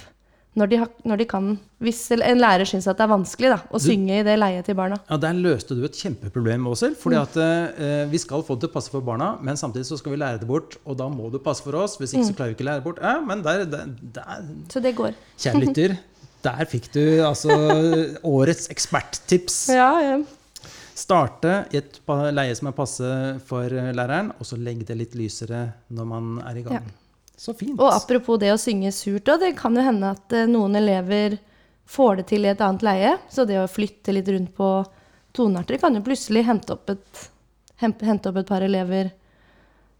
når 0.57 0.69
de, 0.71 0.77
har, 0.81 0.89
når 1.05 1.19
de 1.21 1.25
kan. 1.29 1.47
Hvis 1.85 1.99
en 2.15 2.39
lærer 2.41 2.65
syns 2.65 2.87
at 2.89 2.97
det 2.97 3.03
er 3.05 3.11
vanskelig 3.11 3.49
da, 3.53 3.57
å 3.69 3.77
Du- 3.77 3.83
synge 3.85 4.15
i 4.19 4.23
det 4.25 4.37
leiet 4.41 4.65
til 4.65 4.73
barna. 4.79 4.97
Ja, 5.09 5.17
Der 5.21 5.33
løste 5.37 5.75
du 5.77 5.83
et 5.85 5.93
kjempeproblem, 5.99 6.65
Åshild. 6.71 6.95
fordi 6.97 7.19
at 7.21 7.37
eh, 7.37 8.05
vi 8.09 8.17
skal 8.17 8.41
få 8.43 8.55
det 8.57 8.65
til 8.65 8.71
å 8.71 8.73
passe 8.73 8.89
for 8.89 9.01
barna, 9.05 9.37
men 9.41 9.55
samtidig 9.55 9.85
så 9.85 9.99
skal 10.01 10.15
vi 10.15 10.17
lære 10.23 10.39
det 10.41 10.47
bort. 10.49 10.77
Og 10.87 10.97
da 10.97 11.07
må 11.13 11.29
det 11.31 11.43
passe 11.45 11.61
for 11.63 11.77
oss. 11.77 11.97
Hvis 12.01 12.15
ikke 12.17 12.31
så 12.31 12.35
klarer 12.39 12.55
vi 12.55 12.57
ikke 12.57 12.65
å 12.65 12.69
lære 12.71 12.81
det 12.81 12.87
bort. 12.89 13.03
Ja, 13.05 13.15
men 13.21 13.43
der, 13.45 13.65
der, 13.69 13.93
der 14.17 14.47
Så 14.73 14.81
det 14.81 14.95
går. 14.97 15.13
Kjære 15.37 15.61
lytter, 15.67 15.97
der 16.43 16.65
fikk 16.65 16.91
du 16.93 17.03
altså 17.27 17.53
årets 18.35 18.67
eksperttips. 18.73 19.59
Ja, 19.77 19.91
ja. 20.01 20.17
Starte 20.97 21.67
i 21.71 21.77
et 21.77 21.99
leie 22.33 22.55
som 22.57 22.69
er 22.71 22.73
passe 22.73 23.09
for 23.45 23.69
eh, 23.69 23.91
læreren, 23.93 24.31
og 24.39 24.47
så 24.49 24.57
legge 24.57 24.87
det 24.89 24.97
litt 24.97 25.13
lysere 25.19 25.67
når 25.93 26.07
man 26.09 26.31
er 26.41 26.57
i 26.57 26.63
gang. 26.65 26.79
Ja. 26.81 26.95
Så 27.37 27.53
fint. 27.53 27.77
Og 27.77 27.91
apropos 27.93 28.39
det 28.41 28.49
å 28.53 28.59
synge 28.59 28.91
surt, 28.95 29.29
òg, 29.29 29.43
det 29.43 29.53
kan 29.59 29.75
jo 29.77 29.85
hende 29.85 30.09
at 30.15 30.33
eh, 30.33 30.49
noen 30.49 30.75
elever 30.79 31.37
får 31.87 32.19
det 32.19 32.25
til 32.31 32.47
i 32.47 32.51
et 32.51 32.63
annet 32.65 32.85
leie. 32.85 33.13
Så 33.29 33.45
det 33.47 33.59
å 33.61 33.69
flytte 33.69 34.15
litt 34.15 34.29
rundt 34.33 34.55
på 34.57 34.71
tonearter 35.37 35.77
kan 35.81 35.95
jo 35.95 36.03
plutselig 36.05 36.47
hente 36.47 36.73
opp 36.73 36.89
et, 36.89 37.27
hente 37.83 38.31
opp 38.31 38.41
et 38.41 38.49
par 38.49 38.65
elever 38.65 39.13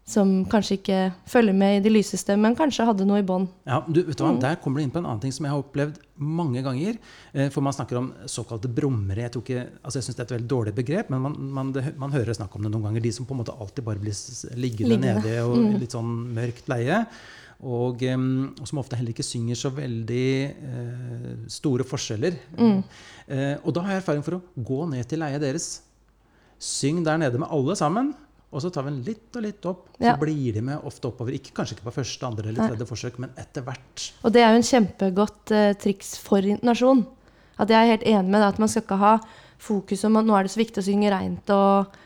som 0.08 0.30
kanskje 0.48 0.78
ikke 0.78 0.98
følger 1.28 1.52
med 1.54 1.76
i 1.78 1.82
de 1.84 1.90
lyseste, 1.92 2.32
men 2.40 2.54
kanskje 2.56 2.86
hadde 2.88 3.04
noe 3.04 3.18
i 3.20 3.26
bånn. 3.28 3.44
Ja, 3.68 3.82
du, 3.86 4.02
vet 4.06 4.16
du 4.16 4.24
Mm. 4.24 4.38
hva? 4.38 4.40
Der 4.40 4.56
kommer 4.56 4.80
du 4.80 4.84
inn 4.86 4.90
på 4.94 4.98
en 5.02 5.04
annen 5.06 5.20
ting 5.20 5.32
som 5.36 5.44
jeg 5.44 5.52
har 5.52 5.60
opplevd 5.62 5.98
mange 6.16 6.62
ganger. 6.64 6.96
Eh, 7.34 7.48
For 7.50 7.60
man 7.60 7.72
snakker 7.76 7.98
om 8.00 8.12
såkalte 8.26 8.68
brummere. 8.72 9.26
Jeg, 9.28 9.36
ikke, 9.36 9.66
altså 9.84 9.98
jeg 10.00 10.04
syns 10.08 10.16
det 10.16 10.24
er 10.24 10.28
et 10.30 10.36
veldig 10.40 10.48
dårlig 10.48 10.74
begrep, 10.74 11.10
men 11.10 11.20
man, 11.20 11.36
man, 11.38 11.72
det, 11.72 11.84
man 11.98 12.10
hører 12.10 12.32
snakk 12.34 12.56
om 12.56 12.62
det 12.64 12.72
noen 12.72 12.84
ganger. 12.88 13.02
De 13.04 13.12
som 13.12 13.26
på 13.26 13.36
en 13.36 13.42
måte 13.44 13.52
alltid 13.60 13.84
bare 13.84 14.00
blir 14.00 14.16
liggende, 14.56 14.96
Liggende. 14.96 15.14
nede 15.22 15.44
og 15.44 15.56
Mm. 15.58 15.78
litt 15.80 15.92
sånn 15.92 16.14
mørkt 16.34 16.68
leie. 16.72 17.04
Og, 17.60 18.02
og 18.02 18.66
som 18.68 18.78
ofte 18.78 18.94
heller 18.96 19.10
ikke 19.10 19.24
synger 19.26 19.56
så 19.58 19.70
veldig 19.74 20.28
eh, 20.46 21.34
store 21.50 21.82
forskjeller. 21.84 22.36
Mm. 22.56 22.84
Eh, 23.28 23.56
og 23.64 23.74
da 23.74 23.82
har 23.82 23.90
jeg 23.96 24.02
erfaring 24.04 24.22
for 24.24 24.38
å 24.38 24.42
gå 24.56 24.88
ned 24.88 25.08
til 25.10 25.18
leiet 25.18 25.40
deres. 25.42 25.82
Syng 26.58 27.04
der 27.04 27.18
nede 27.18 27.38
med 27.38 27.48
alle 27.50 27.74
sammen. 27.78 28.14
Og 28.48 28.62
så 28.64 28.70
tar 28.72 28.86
vi 28.86 28.92
den 28.94 29.02
litt 29.04 29.36
og 29.36 29.44
litt 29.44 29.66
opp. 29.68 29.88
Så 29.98 30.04
Ja. 30.06 30.16
blir 30.16 30.54
de 30.54 30.62
med 30.64 30.80
ofte 30.88 31.08
oppover. 31.10 31.34
Ikke, 31.36 31.52
kanskje 31.52 31.76
ikke 31.76 31.90
på 31.90 31.98
første, 32.00 32.26
andre 32.26 32.48
eller 32.48 32.62
Nei. 32.62 32.68
tredje 32.70 32.86
forsøk, 32.88 33.18
men 33.18 33.30
etter 33.36 33.62
hvert. 33.62 34.12
Og 34.24 34.32
det 34.32 34.40
er 34.40 34.54
jo 34.54 34.56
en 34.56 34.70
kjempegodt 34.70 35.52
uh, 35.52 35.72
triks 35.74 36.16
for 36.16 36.40
intonasjon. 36.40 37.06
At 37.58 37.68
jeg 37.68 37.76
er 37.76 37.92
helt 37.92 38.06
enig 38.08 38.30
med 38.30 38.40
deg, 38.40 38.48
at 38.54 38.58
man 38.58 38.68
skal 38.68 38.82
ikke 38.86 38.98
ha 39.02 39.18
fokus 39.58 40.04
om 40.04 40.16
at 40.16 40.24
nå 40.24 40.36
er 40.38 40.46
det 40.46 40.52
så 40.54 40.62
viktig 40.62 40.80
å 40.80 40.86
synge 40.86 41.10
reint 41.10 41.50
og, 41.50 41.98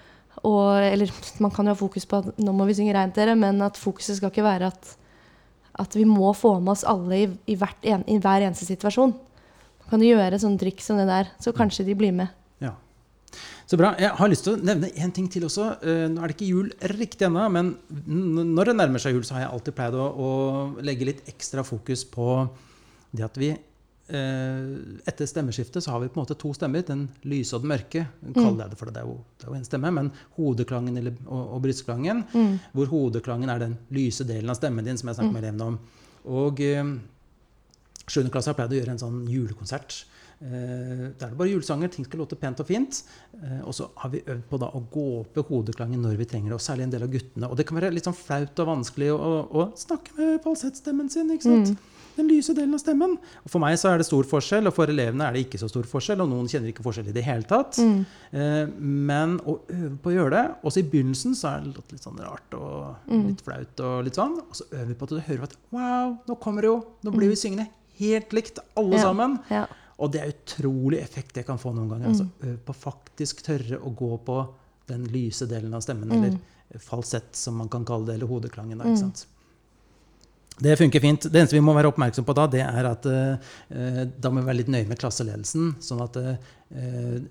og 0.42 0.80
Eller 0.82 1.12
man 1.44 1.52
kan 1.52 1.66
jo 1.68 1.74
ha 1.76 1.78
fokus 1.78 2.06
på 2.08 2.22
at 2.22 2.38
nå 2.38 2.52
må 2.56 2.66
vi 2.66 2.74
synge 2.74 2.94
reint, 2.96 3.14
dere, 3.14 3.36
men 3.38 3.62
at 3.62 3.78
fokuset 3.78 4.16
skal 4.16 4.32
ikke 4.32 4.42
være 4.42 4.72
at, 4.72 4.96
at 5.78 5.94
vi 5.94 6.04
må 6.08 6.32
få 6.34 6.58
med 6.60 6.72
oss 6.72 6.84
alle 6.88 7.22
i, 7.22 7.28
i, 7.52 7.58
en, 7.92 8.02
i 8.08 8.18
hver 8.18 8.48
eneste 8.48 8.66
situasjon. 8.66 9.12
Man 9.12 9.90
kan 9.90 10.00
gjøre 10.00 10.40
sånne 10.40 10.58
triks 10.58 10.88
som 10.88 10.98
det 10.98 11.06
der, 11.06 11.30
så 11.38 11.52
kanskje 11.54 11.84
de 11.86 11.94
blir 11.94 12.12
med. 12.16 12.32
Så 13.72 13.78
bra. 13.80 13.94
Jeg 13.96 14.12
har 14.18 14.28
lyst 14.28 14.44
til 14.44 14.58
å 14.58 14.60
nevne 14.68 14.90
én 15.00 15.12
ting 15.16 15.30
til 15.32 15.46
også. 15.48 15.66
Eh, 15.80 16.02
Nå 16.12 16.20
er 16.20 16.28
det 16.28 16.34
ikke 16.36 16.48
jul 16.50 16.66
riktig 16.92 17.24
ennå, 17.24 17.46
men 17.48 17.70
når 18.52 18.68
det 18.68 18.74
nærmer 18.76 19.00
seg 19.00 19.14
jul, 19.16 19.22
så 19.24 19.38
har 19.38 19.46
jeg 19.46 19.52
alltid 19.54 19.76
pleid 19.78 19.96
å, 19.96 20.08
å 20.12 20.32
legge 20.84 21.08
litt 21.08 21.22
ekstra 21.32 21.64
fokus 21.64 22.02
på 22.04 22.26
det 23.16 23.24
at 23.24 23.40
vi 23.40 23.48
eh, 23.48 24.68
Etter 25.08 25.30
stemmeskiftet 25.30 25.80
så 25.86 25.94
har 25.94 26.02
vi 26.02 26.10
på 26.12 26.20
en 26.20 26.26
måte 26.26 26.36
to 26.36 26.52
stemmer. 26.52 26.84
Den 26.84 27.06
lyse 27.32 27.56
og 27.56 27.64
den 27.64 27.72
mørke. 27.72 28.04
kaller 28.36 28.66
jeg 28.66 28.74
det, 28.74 28.80
for 28.82 28.92
det 28.92 29.00
er 29.00 29.08
jo, 29.08 29.16
det 29.40 29.48
er 29.48 29.54
jo 29.54 29.58
en 29.62 29.68
stemme. 29.70 29.94
Men 30.02 30.12
hodeklangen 30.36 31.00
eller, 31.00 31.16
og, 31.24 31.42
og 31.56 31.64
brystklangen, 31.64 32.24
hvor 32.76 32.92
hodeklangen 32.92 33.54
er 33.56 33.64
den 33.64 33.78
lyse 33.96 34.28
delen 34.28 34.52
av 34.52 34.60
stemmen 34.60 34.84
din, 34.84 35.00
som 35.00 35.08
jeg 35.08 35.16
snakker 35.22 35.32
med 35.38 35.46
elevene 35.46 35.70
om. 35.72 35.80
Og 36.44 36.60
eh, 36.60 36.92
7. 38.04 38.26
klasse 38.28 38.52
har 38.52 38.60
pleid 38.60 38.76
å 38.76 38.82
gjøre 38.82 38.98
en 38.98 39.06
sånn 39.06 39.22
julekonsert. 39.32 40.02
Eh, 40.42 41.02
der 41.14 41.28
er 41.28 41.30
det 41.30 41.38
bare 41.38 41.52
julesanger, 41.52 41.90
ting 41.94 42.04
skal 42.08 42.18
låte 42.24 42.34
pent 42.40 42.58
og 42.62 42.66
fint. 42.66 43.02
Uh, 43.38 43.60
og 43.68 43.74
så 43.76 43.86
har 44.02 44.10
vi 44.10 44.24
øvd 44.26 44.42
på 44.50 44.58
da 44.58 44.68
å 44.74 44.80
gå 44.90 45.04
opp 45.20 45.38
i 45.38 45.44
hodeklangen 45.46 46.02
når 46.02 46.16
vi 46.18 46.26
trenger 46.32 46.50
det, 46.50 46.56
og 46.58 46.64
særlig 46.64 46.88
en 46.88 46.94
del 46.96 47.04
av 47.06 47.12
guttene. 47.12 47.48
Og 47.48 47.56
det 47.58 47.66
kan 47.68 47.78
være 47.78 47.92
litt 47.94 48.08
sånn 48.08 48.16
flaut 48.18 48.58
og 48.64 48.70
vanskelig 48.72 49.12
å, 49.14 49.18
å, 49.18 49.34
å 49.62 49.66
snakke 49.78 50.16
med 50.18 50.40
falsettstemmen 50.44 51.10
sin. 51.12 51.30
ikke 51.30 51.46
sant? 51.46 51.76
Den 52.12 52.26
lyse 52.28 52.52
delen 52.52 52.74
av 52.76 52.80
stemmen. 52.82 53.14
Og 53.46 53.48
For 53.54 53.62
meg 53.62 53.78
så 53.80 53.88
er 53.88 54.02
det 54.02 54.04
stor 54.04 54.26
forskjell, 54.28 54.66
og 54.68 54.74
for 54.76 54.90
elevene 54.92 55.24
er 55.30 55.32
det 55.38 55.46
ikke 55.46 55.60
så 55.62 55.70
stor 55.70 55.86
forskjell. 55.88 56.20
Og 56.20 56.28
noen 56.28 56.50
kjenner 56.50 56.68
ikke 56.68 56.84
forskjell 56.84 57.08
i 57.08 57.14
det 57.16 57.22
hele 57.24 57.46
tatt. 57.48 57.78
Eh, 57.80 58.66
men 58.76 59.38
å 59.48 59.54
øve 59.72 59.94
på 60.02 60.10
å 60.10 60.14
gjøre 60.18 60.32
det 60.34 60.42
Også 60.68 60.82
i 60.82 60.88
begynnelsen 60.92 61.32
så 61.38 61.54
er 61.54 61.62
det 61.64 61.72
litt, 61.78 62.02
sånn 62.04 62.20
rart 62.20 62.58
og 62.58 63.08
litt 63.08 63.40
flaut. 63.46 63.80
Og 63.80 64.02
litt 64.10 64.18
sånn, 64.20 64.34
og 64.42 64.58
så 64.58 64.66
øver 64.74 64.90
vi 64.90 64.98
på 65.00 65.08
at 65.08 65.14
du 65.14 65.22
hører 65.30 65.46
at 65.48 65.56
wow, 65.72 66.12
nå 66.28 66.36
kommer 66.42 66.66
det 66.66 66.72
jo! 66.74 66.76
Nå 67.06 67.14
blir 67.16 67.32
vi 67.32 67.38
syngende 67.40 67.70
helt 68.02 68.32
likt, 68.36 68.58
alle 68.76 68.98
Ja. 68.98 69.06
sammen. 69.06 69.38
Ja. 69.52 69.64
Og 70.02 70.10
det 70.12 70.22
er 70.22 70.32
utrolig 70.32 70.98
effekt 71.02 71.36
det 71.38 71.46
kan 71.46 71.60
få 71.62 71.74
noen 71.76 71.90
ganger. 71.92 72.10
Altså, 72.10 72.26
øv 72.42 72.56
på 72.66 72.74
faktisk 72.74 73.44
tørre 73.46 73.78
å 73.78 73.92
gå 73.94 74.16
på 74.26 74.40
den 74.90 75.06
lyse 75.12 75.46
delen 75.46 75.74
av 75.76 75.84
stemmen, 75.84 76.10
eller 76.10 76.80
falsett, 76.82 77.36
som 77.36 77.60
man 77.60 77.70
kan 77.70 77.84
kalle 77.86 78.08
det, 78.08 78.18
eller 78.18 78.30
hodeklangen. 78.30 78.80
Da, 78.80 78.88
ikke 78.90 79.04
sant? 79.04 79.26
Det 80.62 80.74
funker 80.76 81.00
fint. 81.00 81.26
Det 81.32 81.38
eneste 81.40 81.56
vi 81.56 81.64
må 81.64 81.72
være 81.74 81.88
oppmerksom 81.90 82.26
på 82.28 82.34
da, 82.36 82.44
det 82.50 82.60
er 82.64 82.88
at 82.90 83.06
eh, 83.08 84.02
da 84.20 84.30
må 84.30 84.42
vi 84.42 84.50
være 84.50 84.58
litt 84.60 84.72
nøye 84.72 84.88
med 84.90 85.00
klasseledelsen. 85.00 85.72
Sånn 85.82 86.02
at 86.04 86.18
eh, 86.20 86.52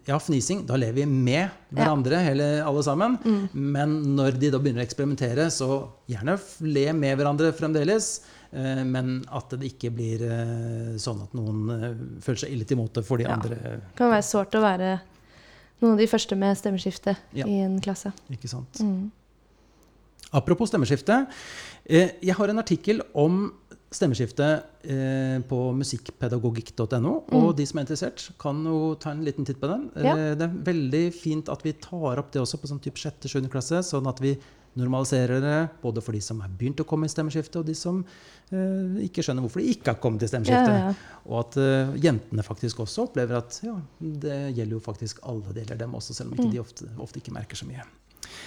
ja, 0.07 0.17
fnising, 0.21 0.65
da 0.69 0.79
lever 0.79 1.03
vi 1.03 1.05
med 1.11 1.53
hverandre, 1.75 2.19
hele, 2.25 2.49
alle 2.65 2.83
sammen. 2.85 3.17
Men 3.53 3.99
når 4.17 4.39
de 4.41 4.51
da 4.53 4.61
begynner 4.61 4.83
å 4.83 4.87
eksperimentere, 4.87 5.47
så 5.53 5.83
gjerne 6.11 6.39
le 6.65 6.87
med 6.97 7.19
hverandre 7.19 7.53
fremdeles. 7.57 8.13
Eh, 8.53 8.83
men 8.83 9.23
at 9.31 9.49
det 9.57 9.71
ikke 9.73 9.91
blir 9.95 10.21
eh, 10.27 10.97
sånn 11.01 11.21
at 11.23 11.33
noen 11.37 11.61
eh, 11.75 11.95
føler 12.23 12.43
seg 12.45 12.51
ille 12.55 12.65
til 12.67 12.77
mote 12.77 13.03
for 13.03 13.17
de 13.17 13.23
Ja. 13.27 13.35
andre. 13.37 13.55
Det 13.55 13.95
kan 13.95 14.11
være 14.11 14.23
sårt 14.27 14.55
å 14.55 14.61
være 14.61 14.99
noen 15.81 15.93
av 15.93 15.97
de 15.97 16.07
første 16.07 16.35
med 16.37 16.57
stemmeskifte 16.57 17.15
Ja. 17.33 17.45
i 17.47 17.59
en 17.65 17.79
klasse. 17.81 18.11
Ikke 18.29 18.47
sant? 18.51 18.79
Mm. 18.83 19.09
Apropos 20.33 20.69
stemmeskifte. 20.71 21.25
Jeg 21.89 22.35
har 22.37 22.47
en 22.53 22.59
artikkel 22.61 23.01
om 23.19 23.49
stemmeskifte 23.91 24.45
eh, 24.87 25.41
på 25.49 25.57
musikkpedagogikk.no. 25.75 27.11
Og 27.35 27.49
de 27.57 27.65
som 27.67 27.79
er 27.81 27.83
interessert, 27.83 28.29
kan 28.39 28.61
jo 28.63 28.93
ta 29.01 29.11
en 29.11 29.25
liten 29.25 29.43
titt 29.47 29.59
på 29.59 29.67
den. 29.67 29.89
Eh, 29.97 30.05
Ja. 30.07 30.15
Det 30.35 30.45
er 30.47 30.55
veldig 30.71 31.13
fint 31.13 31.49
at 31.51 31.61
vi 31.65 31.73
tar 31.73 32.17
opp 32.21 32.31
det 32.31 32.39
også 32.41 32.57
på 32.61 32.69
sånn 32.71 32.79
type 32.81 32.95
sjette-sjuende 33.01 33.51
klasse, 33.51 33.81
sånn 33.83 34.07
at 34.07 34.21
vi 34.23 34.37
normaliserer 34.79 35.41
det 35.43 35.57
både 35.81 36.01
for 36.03 36.15
de 36.15 36.21
som 36.23 36.39
har 36.43 36.51
begynt 36.57 36.79
å 36.83 36.87
komme 36.87 37.07
i 37.07 37.11
stemmeskiftet, 37.11 37.57
og 37.59 37.67
de 37.67 37.75
som 37.77 37.99
eh, 38.01 39.01
ikke 39.07 39.23
skjønner 39.25 39.43
hvorfor 39.45 39.63
de 39.63 39.73
ikke 39.73 39.93
har 39.93 39.99
kommet 40.03 40.23
i 40.23 40.29
stemmeskiftet. 40.31 40.75
Ja, 40.75 40.91
ja. 40.91 41.17
Og 41.27 41.41
at 41.41 41.57
eh, 41.61 41.95
jentene 42.07 42.45
faktisk 42.45 42.83
også 42.85 43.07
opplever 43.09 43.41
at 43.41 43.59
ja, 43.65 43.75
det 43.99 44.37
gjelder 44.57 44.77
jo 44.77 44.83
faktisk 44.85 45.23
alle 45.27 45.57
deler 45.57 45.79
dem 45.81 45.97
også, 45.99 46.15
selv 46.17 46.31
om 46.31 46.39
ikke 46.39 46.53
de 46.53 46.63
ofte, 46.63 46.87
ofte 47.03 47.21
ikke 47.21 47.35
merker 47.35 47.59
så 47.59 47.67
mye. 47.69 47.87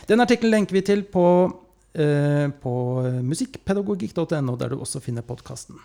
Den 0.08 0.24
artikkelen 0.24 0.56
lenker 0.56 0.78
vi 0.78 0.84
til 0.86 1.04
på, 1.08 1.26
eh, 1.92 2.46
på 2.62 2.76
musikkpedagogikk.no, 3.32 4.56
der 4.60 4.72
du 4.72 4.80
også 4.80 5.02
finner 5.04 5.26
podkasten. 5.26 5.76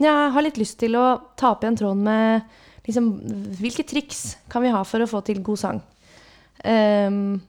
Jeg 0.00 0.28
har 0.34 0.44
litt 0.44 0.60
lyst 0.60 0.78
til 0.80 0.96
å 0.96 1.06
ta 1.38 1.52
opp 1.52 1.64
igjen 1.64 1.76
tråden 1.80 2.04
med 2.04 2.44
liksom, 2.86 3.08
hvilke 3.60 3.84
triks 3.88 4.36
kan 4.52 4.64
vi 4.64 4.72
ha 4.72 4.80
for 4.88 5.04
å 5.04 5.08
få 5.10 5.20
til 5.26 5.42
god 5.44 5.60
sang. 5.60 5.82
Ehm, 6.64 7.40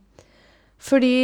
fordi 0.83 1.15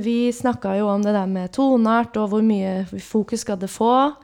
vi 0.00 0.16
snakka 0.32 0.78
jo 0.78 0.86
om 0.88 1.02
det 1.04 1.12
der 1.12 1.28
med 1.28 1.52
toneart 1.52 2.16
og 2.16 2.30
hvor 2.32 2.44
mye 2.46 2.86
fokus 3.04 3.44
skal 3.44 3.58
det 3.60 3.68
få. 3.68 4.14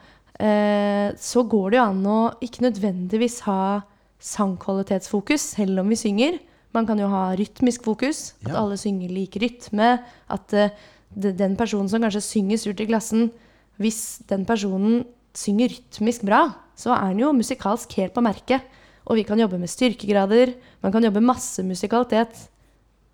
Eh, 0.40 1.12
så 1.18 1.42
går 1.44 1.70
det 1.70 1.78
jo 1.80 1.84
an 1.84 2.06
å 2.08 2.20
ikke 2.44 2.64
nødvendigvis 2.64 3.42
ha 3.44 3.82
sangkvalitetsfokus 4.22 5.50
selv 5.58 5.82
om 5.82 5.92
vi 5.92 5.98
synger. 6.00 6.38
Man 6.72 6.87
kan 6.88 7.00
jo 7.00 7.08
ha 7.12 7.32
rytmisk 7.37 7.84
fokus, 7.84 8.34
at 8.44 8.52
Ja. 8.52 8.62
alle 8.62 8.76
synger 8.76 9.08
lik 9.08 9.37
rytme. 9.37 10.00
At 10.30 10.52
eh, 10.52 10.70
den 11.14 11.56
personen 11.56 11.88
som 11.88 12.00
kanskje 12.02 12.22
synger 12.22 12.56
surt 12.58 12.80
i 12.80 12.87
klassen, 12.87 13.30
hvis 13.78 14.20
den 14.28 14.44
personen 14.44 15.04
synger 15.34 15.68
rytmisk 15.68 16.24
bra, 16.24 16.54
så 16.76 16.94
er 16.94 17.12
den 17.12 17.20
jo 17.20 17.32
musikalsk 17.32 17.92
helt 17.96 18.14
på 18.14 18.22
merket. 18.22 18.62
Og 19.06 19.16
vi 19.16 19.24
kan 19.24 19.38
jobbe 19.38 19.58
med 19.58 19.68
styrkegrader, 19.68 20.54
man 20.82 20.92
kan 20.92 21.02
jobbe 21.02 21.20
masse 21.20 21.62
musikalitet 21.64 22.48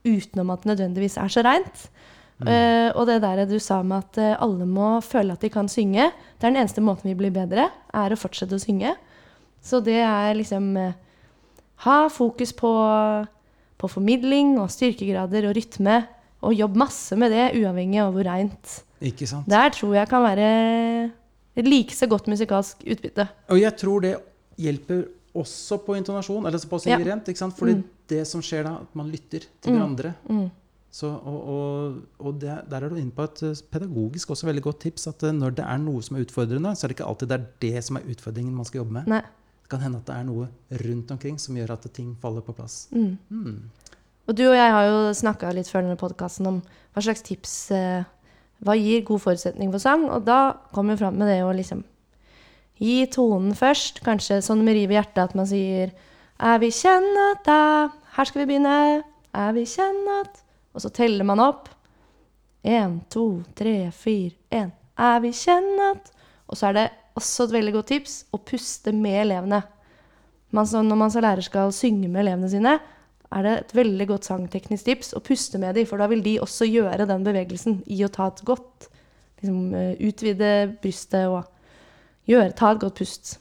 utenom 0.04 0.52
at 0.52 0.62
det 0.62 0.72
nødvendigvis 0.72 1.16
er 1.20 1.32
så 1.32 1.44
reint. 1.44 1.88
Eh, 2.44 2.90
og 2.98 3.06
det 3.08 3.20
der 3.22 3.44
du 3.46 3.56
sa 3.62 3.78
med 3.86 4.02
at 4.02 4.18
uh, 4.18 4.42
alle 4.42 4.66
må 4.66 4.98
føle 5.04 5.32
at 5.32 5.40
de 5.44 5.48
kan 5.52 5.68
synge, 5.70 6.10
det 6.10 6.44
er 6.44 6.50
den 6.50 6.60
eneste 6.60 6.82
måten 6.82 7.08
vi 7.08 7.16
blir 7.16 7.32
bedre, 7.32 7.68
er 7.94 8.12
å 8.12 8.18
fortsette 8.18 8.58
å 8.58 8.60
synge. 8.62 8.90
Så 9.64 9.80
det 9.84 10.00
er 10.02 10.34
liksom 10.36 10.74
uh, 10.76 10.92
Ha 11.84 12.08
fokus 12.08 12.52
på, 12.54 12.70
på 13.76 13.88
formidling 13.90 14.54
og 14.62 14.70
styrkegrader 14.70 15.48
og 15.48 15.56
rytme, 15.56 15.96
og 16.44 16.54
jobb 16.54 16.76
masse 16.78 17.16
med 17.18 17.32
det, 17.34 17.48
uavhengig 17.58 17.98
av 18.02 18.12
hvor 18.14 18.26
reint. 18.28 18.76
Ikke 19.04 19.26
sant? 19.28 19.48
Der 19.50 19.72
tror 19.74 19.96
jeg 19.96 20.08
kan 20.08 20.22
være 20.24 20.46
et 21.56 21.66
like 21.66 21.96
så 21.96 22.06
godt 22.10 22.28
musikalsk 22.30 22.84
utbytte. 22.86 23.26
Og 23.50 23.60
jeg 23.60 23.76
tror 23.80 24.04
det 24.04 24.14
hjelper 24.60 25.02
også 25.34 25.80
på 25.82 25.96
intonasjon, 25.98 26.46
eller 26.46 26.62
på 26.62 26.78
å 26.78 26.82
synge 26.82 27.00
Ja. 27.00 27.10
rent. 27.10 27.28
ikke 27.28 27.42
sant? 27.42 27.56
Fordi 27.58 27.82
det 28.10 28.22
som 28.28 28.42
skjer 28.44 28.66
da, 28.66 28.76
at 28.84 28.98
man 28.98 29.10
lytter 29.12 29.46
til 29.62 29.76
hverandre. 29.76 30.14
Så, 30.94 31.08
og 31.10 31.38
og, 31.50 31.94
og 32.22 32.36
det, 32.38 32.52
der 32.70 32.84
er 32.84 32.92
du 32.92 32.98
inne 33.00 33.14
på 33.14 33.24
et 33.26 33.40
eh, 33.42 33.62
pedagogisk 33.72 34.30
også 34.30 34.46
veldig 34.46 34.62
godt 34.62 34.84
tips. 34.84 35.08
At 35.10 35.24
eh, 35.26 35.34
når 35.34 35.56
det 35.58 35.64
er 35.66 35.80
noe 35.82 36.02
som 36.06 36.14
er 36.16 36.22
utfordrende, 36.22 36.70
så 36.76 36.86
er 36.86 36.92
det 36.92 36.98
ikke 37.00 37.08
alltid 37.10 37.32
det 37.32 37.38
er 37.38 37.48
det 37.64 37.82
som 37.82 37.98
er 37.98 38.06
utfordringen 38.12 38.54
man 38.54 38.68
skal 38.68 38.84
jobbe 38.84 39.00
med. 39.00 39.08
Nei. 39.10 39.24
Det 39.64 39.72
kan 39.72 39.82
hende 39.82 39.98
at 39.98 40.06
det 40.06 40.14
er 40.14 40.28
noe 40.28 40.46
rundt 40.84 41.10
omkring 41.10 41.40
som 41.42 41.58
gjør 41.58 41.72
at 41.74 41.88
ting 41.96 42.12
faller 42.22 42.44
på 42.46 42.54
plass. 42.54 42.84
Mm. 42.94 43.16
Mm. 43.32 43.96
Og 44.28 44.38
du 44.38 44.44
og 44.46 44.54
jeg 44.54 44.76
har 44.76 44.86
jo 44.86 45.00
snakka 45.18 45.50
litt 45.56 45.72
før 45.72 45.82
denne 45.82 45.98
podkasten 45.98 46.48
om 46.48 46.62
hva 46.94 47.02
slags 47.02 47.24
tips 47.26 47.56
eh, 47.74 48.06
Hva 48.64 48.78
gir 48.78 49.02
god 49.04 49.20
forutsetning 49.20 49.74
for 49.74 49.82
sang? 49.82 50.06
Og 50.14 50.22
da 50.24 50.54
kom 50.72 50.92
vi 50.92 51.00
fram 51.00 51.18
med 51.18 51.28
det 51.28 51.40
å 51.42 51.50
liksom 51.52 51.82
gi 52.78 53.02
tonen 53.10 53.56
først. 53.58 53.98
Kanskje 54.06 54.38
sånn 54.46 54.62
med 54.64 54.78
riv 54.78 54.94
i 54.94 54.96
hjertet 55.00 55.24
at 55.26 55.34
man 55.34 55.50
sier 55.50 55.90
Er 56.44 56.58
vi 56.60 56.68
kjenne 56.74 57.30
at 57.32 57.44
da 57.46 57.60
Her 58.14 58.28
skal 58.28 58.42
vi 58.42 58.50
begynne. 58.52 59.02
Er 59.34 59.52
vi 59.56 59.64
kjenne 59.68 60.20
at 60.20 60.42
Og 60.74 60.82
så 60.82 60.90
teller 60.92 61.24
man 61.24 61.40
opp. 61.40 61.70
Én, 62.64 63.00
to, 63.12 63.42
tre, 63.56 63.90
fire, 63.92 64.34
én. 64.52 64.72
Er 64.98 65.20
vi 65.24 65.32
kjenne 65.32 65.94
at 65.94 66.10
Og 66.48 66.58
så 66.58 66.68
er 66.68 66.76
det 66.76 66.88
også 67.14 67.46
et 67.46 67.54
veldig 67.54 67.72
godt 67.76 67.88
tips 67.92 68.16
å 68.34 68.40
puste 68.42 68.92
med 68.92 69.20
elevene. 69.22 69.62
Man, 70.54 70.66
når 70.66 70.98
man 70.98 71.12
som 71.14 71.22
lærer 71.22 71.42
skal 71.46 71.72
synge 71.74 72.08
med 72.08 72.24
elevene 72.24 72.50
sine, 72.50 72.72
er 73.34 73.46
det 73.46 73.52
et 73.54 73.74
veldig 73.74 74.06
godt 74.10 74.26
sangteknisk 74.28 74.86
tips 74.86 75.14
å 75.14 75.22
puste 75.24 75.58
med 75.62 75.78
dem, 75.78 75.86
for 75.86 75.98
da 75.98 76.08
vil 76.10 76.22
de 76.22 76.36
også 76.42 76.66
gjøre 76.68 77.06
den 77.10 77.24
bevegelsen 77.26 77.80
i 77.90 78.00
å 78.06 78.10
ta 78.12 78.28
et 78.30 78.42
godt 78.46 78.88
liksom, 79.40 79.74
eh, 79.74 79.94
Utvide 80.06 80.50
brystet 80.82 81.30
og 81.30 81.46
gjøre, 82.30 82.52
ta 82.58 82.72
et 82.74 82.82
godt 82.82 82.98
pust. 82.98 83.38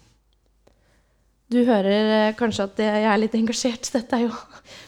Du 1.54 1.60
hører 1.68 2.12
eh, 2.18 2.36
kanskje 2.38 2.66
at 2.66 2.80
jeg 2.82 3.06
er 3.06 3.20
litt 3.22 3.36
engasjert. 3.38 3.90
Dette 3.96 4.18
er 4.18 4.26
jo 4.26 4.32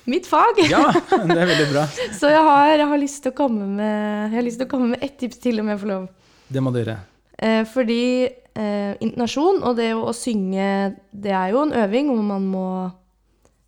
mitt 0.10 0.30
fag. 0.30 0.62
Ja, 0.66 0.88
det 0.94 1.38
er 1.38 1.52
veldig 1.52 1.68
bra. 1.74 1.86
Så 2.20 2.32
jeg 2.32 2.42
har, 2.48 2.72
jeg 2.74 2.90
har 2.94 3.02
lyst 3.02 3.22
til 3.26 3.34
å 3.34 3.38
komme 3.38 3.68
med 3.78 4.32
Jeg 4.32 4.40
har 4.40 4.48
lyst 4.48 4.62
til 4.62 4.70
å 4.70 4.72
komme 4.72 4.94
med 4.96 5.06
ett 5.06 5.20
tips 5.22 5.42
til, 5.44 5.62
om 5.62 5.70
jeg 5.70 5.82
får 5.84 5.92
lov. 5.92 6.10
Det 6.50 6.64
må 6.64 6.74
du 6.74 6.82
gjøre. 6.82 6.98
Eh, 7.36 7.62
fordi 7.70 8.02
eh, 8.26 8.94
intonasjon 9.04 9.62
og 9.68 9.78
det 9.78 9.92
å, 9.94 10.06
å 10.10 10.16
synge, 10.16 10.68
det 11.12 11.34
er 11.36 11.54
jo 11.54 11.66
en 11.66 11.76
øving 11.86 12.14
hvor 12.14 12.30
man 12.34 12.52
må 12.52 12.68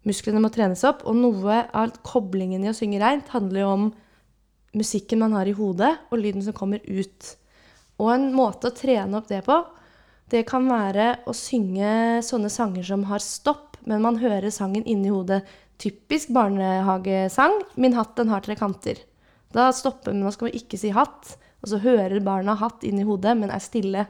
Musklene 0.07 0.39
må 0.39 0.47
trenes 0.55 0.85
opp. 0.87 1.01
Og 1.03 1.17
noe 1.19 1.65
av 1.75 1.97
koblingen 2.07 2.63
i 2.63 2.69
å 2.71 2.75
synge 2.75 3.01
reint 3.01 3.27
handler 3.33 3.65
jo 3.65 3.71
om 3.73 3.89
musikken 4.77 5.19
man 5.19 5.33
har 5.35 5.49
i 5.49 5.55
hodet, 5.57 5.89
og 6.07 6.21
lyden 6.21 6.45
som 6.45 6.55
kommer 6.55 6.79
ut. 6.85 7.33
Og 7.99 8.13
en 8.13 8.29
måte 8.31 8.69
å 8.69 8.75
trene 8.77 9.19
opp 9.19 9.27
det 9.27 9.41
på, 9.43 9.57
det 10.31 10.43
kan 10.49 10.67
være 10.67 11.07
å 11.27 11.33
synge 11.35 12.19
sånne 12.25 12.49
sanger 12.51 12.83
som 12.89 13.05
har 13.07 13.23
stopp, 13.23 13.77
men 13.87 14.03
man 14.03 14.19
hører 14.19 14.51
sangen 14.51 14.83
inni 14.83 15.11
hodet. 15.13 15.45
Typisk 15.79 16.33
barnehagesang. 16.35 17.61
'Min 17.75 17.95
hatt, 17.95 18.15
den 18.17 18.33
har 18.33 18.41
tre 18.43 18.57
kanter'. 18.59 18.99
Da 19.53 19.71
stopper 19.71 20.13
man, 20.13 20.31
skal 20.31 20.49
man 20.49 20.59
ikke 20.59 20.79
si 20.79 20.91
'hatt', 20.91 21.37
og 21.63 21.69
så 21.71 21.79
hører 21.79 22.19
barna 22.19 22.57
'hatt' 22.57 22.83
inni 22.83 23.07
hodet, 23.07 23.37
men 23.37 23.51
er 23.51 23.63
stille. 23.63 24.07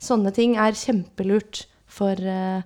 Sånne 0.00 0.32
ting 0.32 0.56
er 0.56 0.72
kjempelurt 0.72 1.66
for, 1.86 2.14
uh, 2.14 2.62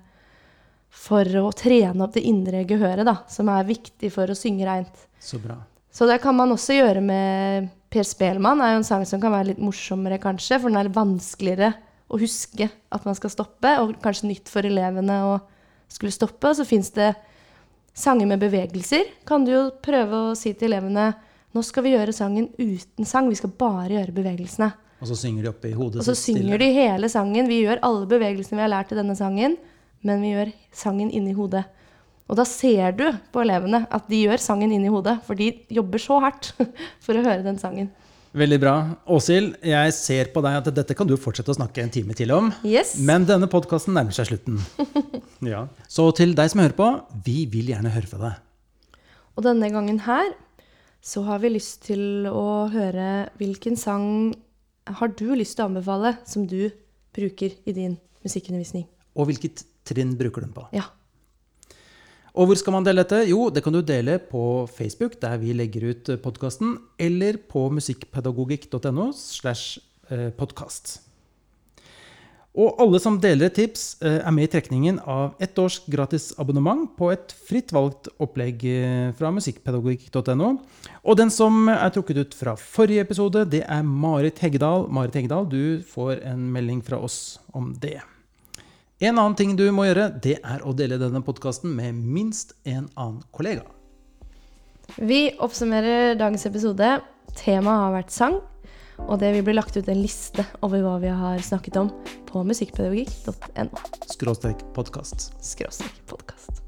for 0.90 1.24
å 1.24 1.50
trene 1.56 2.04
opp 2.04 2.12
det 2.12 2.22
indre 2.22 2.64
gehøret, 2.64 3.04
da, 3.04 3.24
som 3.26 3.48
er 3.48 3.64
viktig 3.64 4.12
for 4.12 4.26
å 4.28 4.36
synge 4.36 4.66
reint. 4.68 5.08
Så 5.18 5.40
bra. 5.42 5.56
Så 5.90 6.06
det 6.06 6.20
kan 6.22 6.36
man 6.36 6.52
også 6.52 6.76
gjøre 6.76 7.02
med 7.02 7.70
Per 7.90 8.04
Spelmann. 8.04 8.60
er 8.60 8.72
jo 8.72 8.76
en 8.76 8.84
sang 8.84 9.04
som 9.04 9.20
kan 9.20 9.32
være 9.32 9.48
litt 9.52 9.58
morsommere, 9.58 10.20
kanskje, 10.20 10.60
for 10.60 10.68
den 10.68 10.76
er 10.76 10.84
litt 10.84 10.96
vanskeligere 10.96 11.74
å 12.12 12.20
huske 12.20 12.68
at 12.68 13.08
man 13.08 13.16
skal 13.16 13.32
stoppe, 13.32 13.72
og 13.80 13.96
kanskje 14.04 14.28
nytt 14.28 14.50
for 14.52 14.66
elevene 14.68 15.18
å 15.26 15.36
skulle 15.92 16.12
stoppe. 16.14 16.50
Og 16.50 16.58
så 16.58 16.66
fins 16.68 16.92
det 16.96 17.12
sanger 17.96 18.28
med 18.28 18.42
bevegelser. 18.42 19.08
Kan 19.28 19.46
du 19.46 19.52
jo 19.54 19.62
prøve 19.84 20.28
å 20.28 20.38
si 20.38 20.54
til 20.56 20.72
elevene 20.72 21.12
nå 21.52 21.60
skal 21.66 21.84
vi 21.84 21.92
gjøre 21.92 22.14
sangen 22.16 22.48
uten 22.56 23.08
sang, 23.08 23.28
vi 23.28 23.36
skal 23.36 23.52
bare 23.60 23.92
gjøre 23.92 24.14
bevegelsene. 24.16 24.70
Og 25.02 25.10
så 25.10 25.16
synger 25.18 25.44
de 25.44 25.50
oppe 25.50 25.68
i 25.68 25.74
hodet 25.74 25.98
Og 26.00 26.06
så 26.06 26.14
synger 26.16 26.60
de 26.62 26.68
hele 26.72 27.08
sangen. 27.12 27.48
Vi 27.50 27.64
gjør 27.64 27.82
alle 27.84 28.06
bevegelsene 28.08 28.60
vi 28.60 28.64
har 28.64 28.70
lært 28.72 28.94
i 28.94 28.98
denne 28.98 29.16
sangen, 29.18 29.58
men 30.06 30.22
vi 30.22 30.30
gjør 30.32 30.52
sangen 30.78 31.10
inni 31.12 31.34
hodet. 31.36 31.64
Og 32.30 32.38
da 32.38 32.46
ser 32.48 32.94
du 32.96 33.04
på 33.34 33.42
elevene 33.42 33.82
at 33.92 34.06
de 34.08 34.22
gjør 34.22 34.40
sangen 34.40 34.72
inni 34.72 34.92
hodet, 34.92 35.18
for 35.26 35.36
de 35.36 35.50
jobber 35.74 36.00
så 36.00 36.20
hardt 36.22 36.52
for 37.04 37.18
å 37.18 37.24
høre 37.26 37.44
den 37.44 37.60
sangen. 37.60 37.90
Veldig 38.32 38.56
bra. 38.62 38.74
Åshild, 39.12 39.58
jeg 39.68 39.92
ser 39.92 40.30
på 40.32 40.40
deg 40.44 40.54
at 40.62 40.68
dette 40.72 40.94
kan 40.96 41.08
du 41.08 41.18
fortsette 41.20 41.52
å 41.52 41.56
snakke 41.58 41.82
en 41.82 41.90
time 41.92 42.14
til 42.16 42.30
om. 42.32 42.48
Yes. 42.64 42.94
Men 43.04 43.26
denne 43.28 43.48
podkasten 43.52 43.92
nærmer 43.92 44.16
seg 44.16 44.30
slutten. 44.30 44.56
ja. 45.52 45.66
Så 45.84 46.06
til 46.16 46.32
deg 46.38 46.48
som 46.48 46.62
hører 46.64 46.76
på, 46.78 46.86
vi 47.26 47.42
vil 47.52 47.68
gjerne 47.74 47.92
høre 47.92 48.08
fra 48.08 48.22
deg. 48.22 49.02
Og 49.36 49.44
denne 49.44 49.68
gangen 49.72 50.00
her 50.06 50.32
så 51.04 51.26
har 51.26 51.42
vi 51.42 51.52
lyst 51.52 51.84
til 51.90 52.28
å 52.30 52.70
høre 52.72 53.28
hvilken 53.40 53.76
sang 53.76 54.06
har 54.88 55.12
du 55.18 55.28
lyst 55.36 55.58
til 55.58 55.66
å 55.66 55.68
anbefale 55.68 56.14
som 56.28 56.48
du 56.48 56.70
bruker 57.12 57.52
i 57.68 57.76
din 57.76 57.98
musikkundervisning. 58.24 58.86
Og 59.12 59.28
hvilket 59.28 59.66
trinn 59.84 60.16
bruker 60.16 60.40
du 60.40 60.48
den 60.48 60.56
på? 60.56 60.64
Ja. 60.72 60.88
Og 62.32 62.48
hvor 62.48 62.56
skal 62.56 62.72
man 62.72 62.84
dele 62.86 63.04
dette? 63.04 63.22
Jo, 63.28 63.50
det 63.52 63.60
kan 63.64 63.74
du 63.76 63.82
dele 63.84 64.16
på 64.18 64.64
Facebook, 64.72 65.18
der 65.20 65.36
vi 65.42 65.52
legger 65.52 65.90
ut 65.92 66.12
podkasten, 66.24 66.78
eller 66.98 67.36
på 67.36 67.68
musikkpedagogikk.no 67.76 69.10
slash 69.16 69.80
podkast. 70.38 71.00
Og 72.52 72.76
alle 72.84 72.98
som 73.00 73.16
deler 73.16 73.48
et 73.48 73.54
tips, 73.56 73.96
eh, 74.04 74.20
er 74.20 74.30
med 74.30 74.44
i 74.44 74.50
trekningen 74.52 74.98
av 75.08 75.40
ett 75.40 75.56
års 75.58 75.80
gratis 75.88 76.34
abonnement 76.38 76.84
på 76.98 77.08
et 77.10 77.32
fritt 77.48 77.72
valgt 77.72 78.10
opplegg 78.20 78.64
eh, 78.68 79.12
fra 79.16 79.30
musikkpedagogikk.no. 79.32 80.50
Og 81.02 81.16
den 81.16 81.32
som 81.32 81.68
er 81.72 81.88
trukket 81.88 82.20
ut 82.20 82.36
fra 82.36 82.52
forrige 82.60 83.06
episode, 83.06 83.46
det 83.48 83.64
er 83.64 83.82
Marit 83.82 84.38
Heggedal. 84.44 84.84
Marit 84.92 85.16
Heggedal, 85.16 85.48
du 85.48 85.80
får 85.80 86.20
en 86.28 86.50
melding 86.52 86.84
fra 86.84 87.00
oss 87.00 87.38
om 87.56 87.72
det. 87.72 88.02
En 89.02 89.18
annen 89.18 89.34
ting 89.34 89.56
du 89.58 89.64
må 89.74 89.88
gjøre, 89.88 90.04
det 90.22 90.36
er 90.46 90.60
å 90.62 90.70
dele 90.78 90.94
denne 91.00 91.24
podkasten 91.26 91.72
med 91.74 91.96
minst 91.98 92.52
en 92.62 92.84
annen 92.94 93.18
kollega. 93.34 93.64
Vi 94.94 95.32
oppsummerer 95.42 96.14
dagens 96.20 96.46
episode. 96.46 96.92
Temaet 97.34 97.82
har 97.82 97.96
vært 97.96 98.14
sang. 98.14 98.38
Og 99.08 99.18
det 99.18 99.32
vil 99.34 99.42
bli 99.48 99.56
lagt 99.56 99.74
ut 99.74 99.90
en 99.90 99.98
liste 99.98 100.46
over 100.62 100.86
hva 100.86 100.96
vi 101.02 101.10
har 101.10 101.42
snakket 101.42 101.80
om 101.82 101.90
på 102.30 102.46
musikkpedagogikk.no. 102.46 103.84
Skråstrek 104.12 104.62
podkast. 104.76 105.32
Skråstrek 105.42 105.98
podkast. 106.06 106.62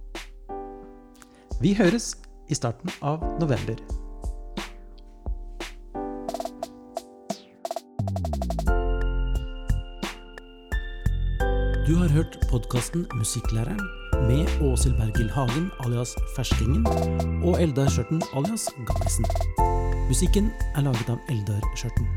Vi 1.62 1.78
høres 1.78 2.16
i 2.50 2.58
starten 2.58 2.90
av 2.98 3.22
november. 3.38 3.78
Du 11.86 11.94
har 11.94 12.08
hørt 12.08 12.38
podkasten 12.50 13.06
Musikklæreren 13.14 13.80
med 14.12 14.46
Åshild 14.62 14.96
Bergil 14.96 15.30
Hagen 15.30 15.70
alias 15.84 16.14
Ferskingen 16.36 16.86
og 17.44 17.62
Eldar 17.62 17.90
Skjørten 17.92 18.22
alias 18.32 18.70
Gammisen. 18.86 19.28
Musikken 20.08 20.48
er 20.76 20.80
laget 20.80 21.12
av 21.12 21.20
Eldar 21.28 21.60
Skjørten. 21.76 22.08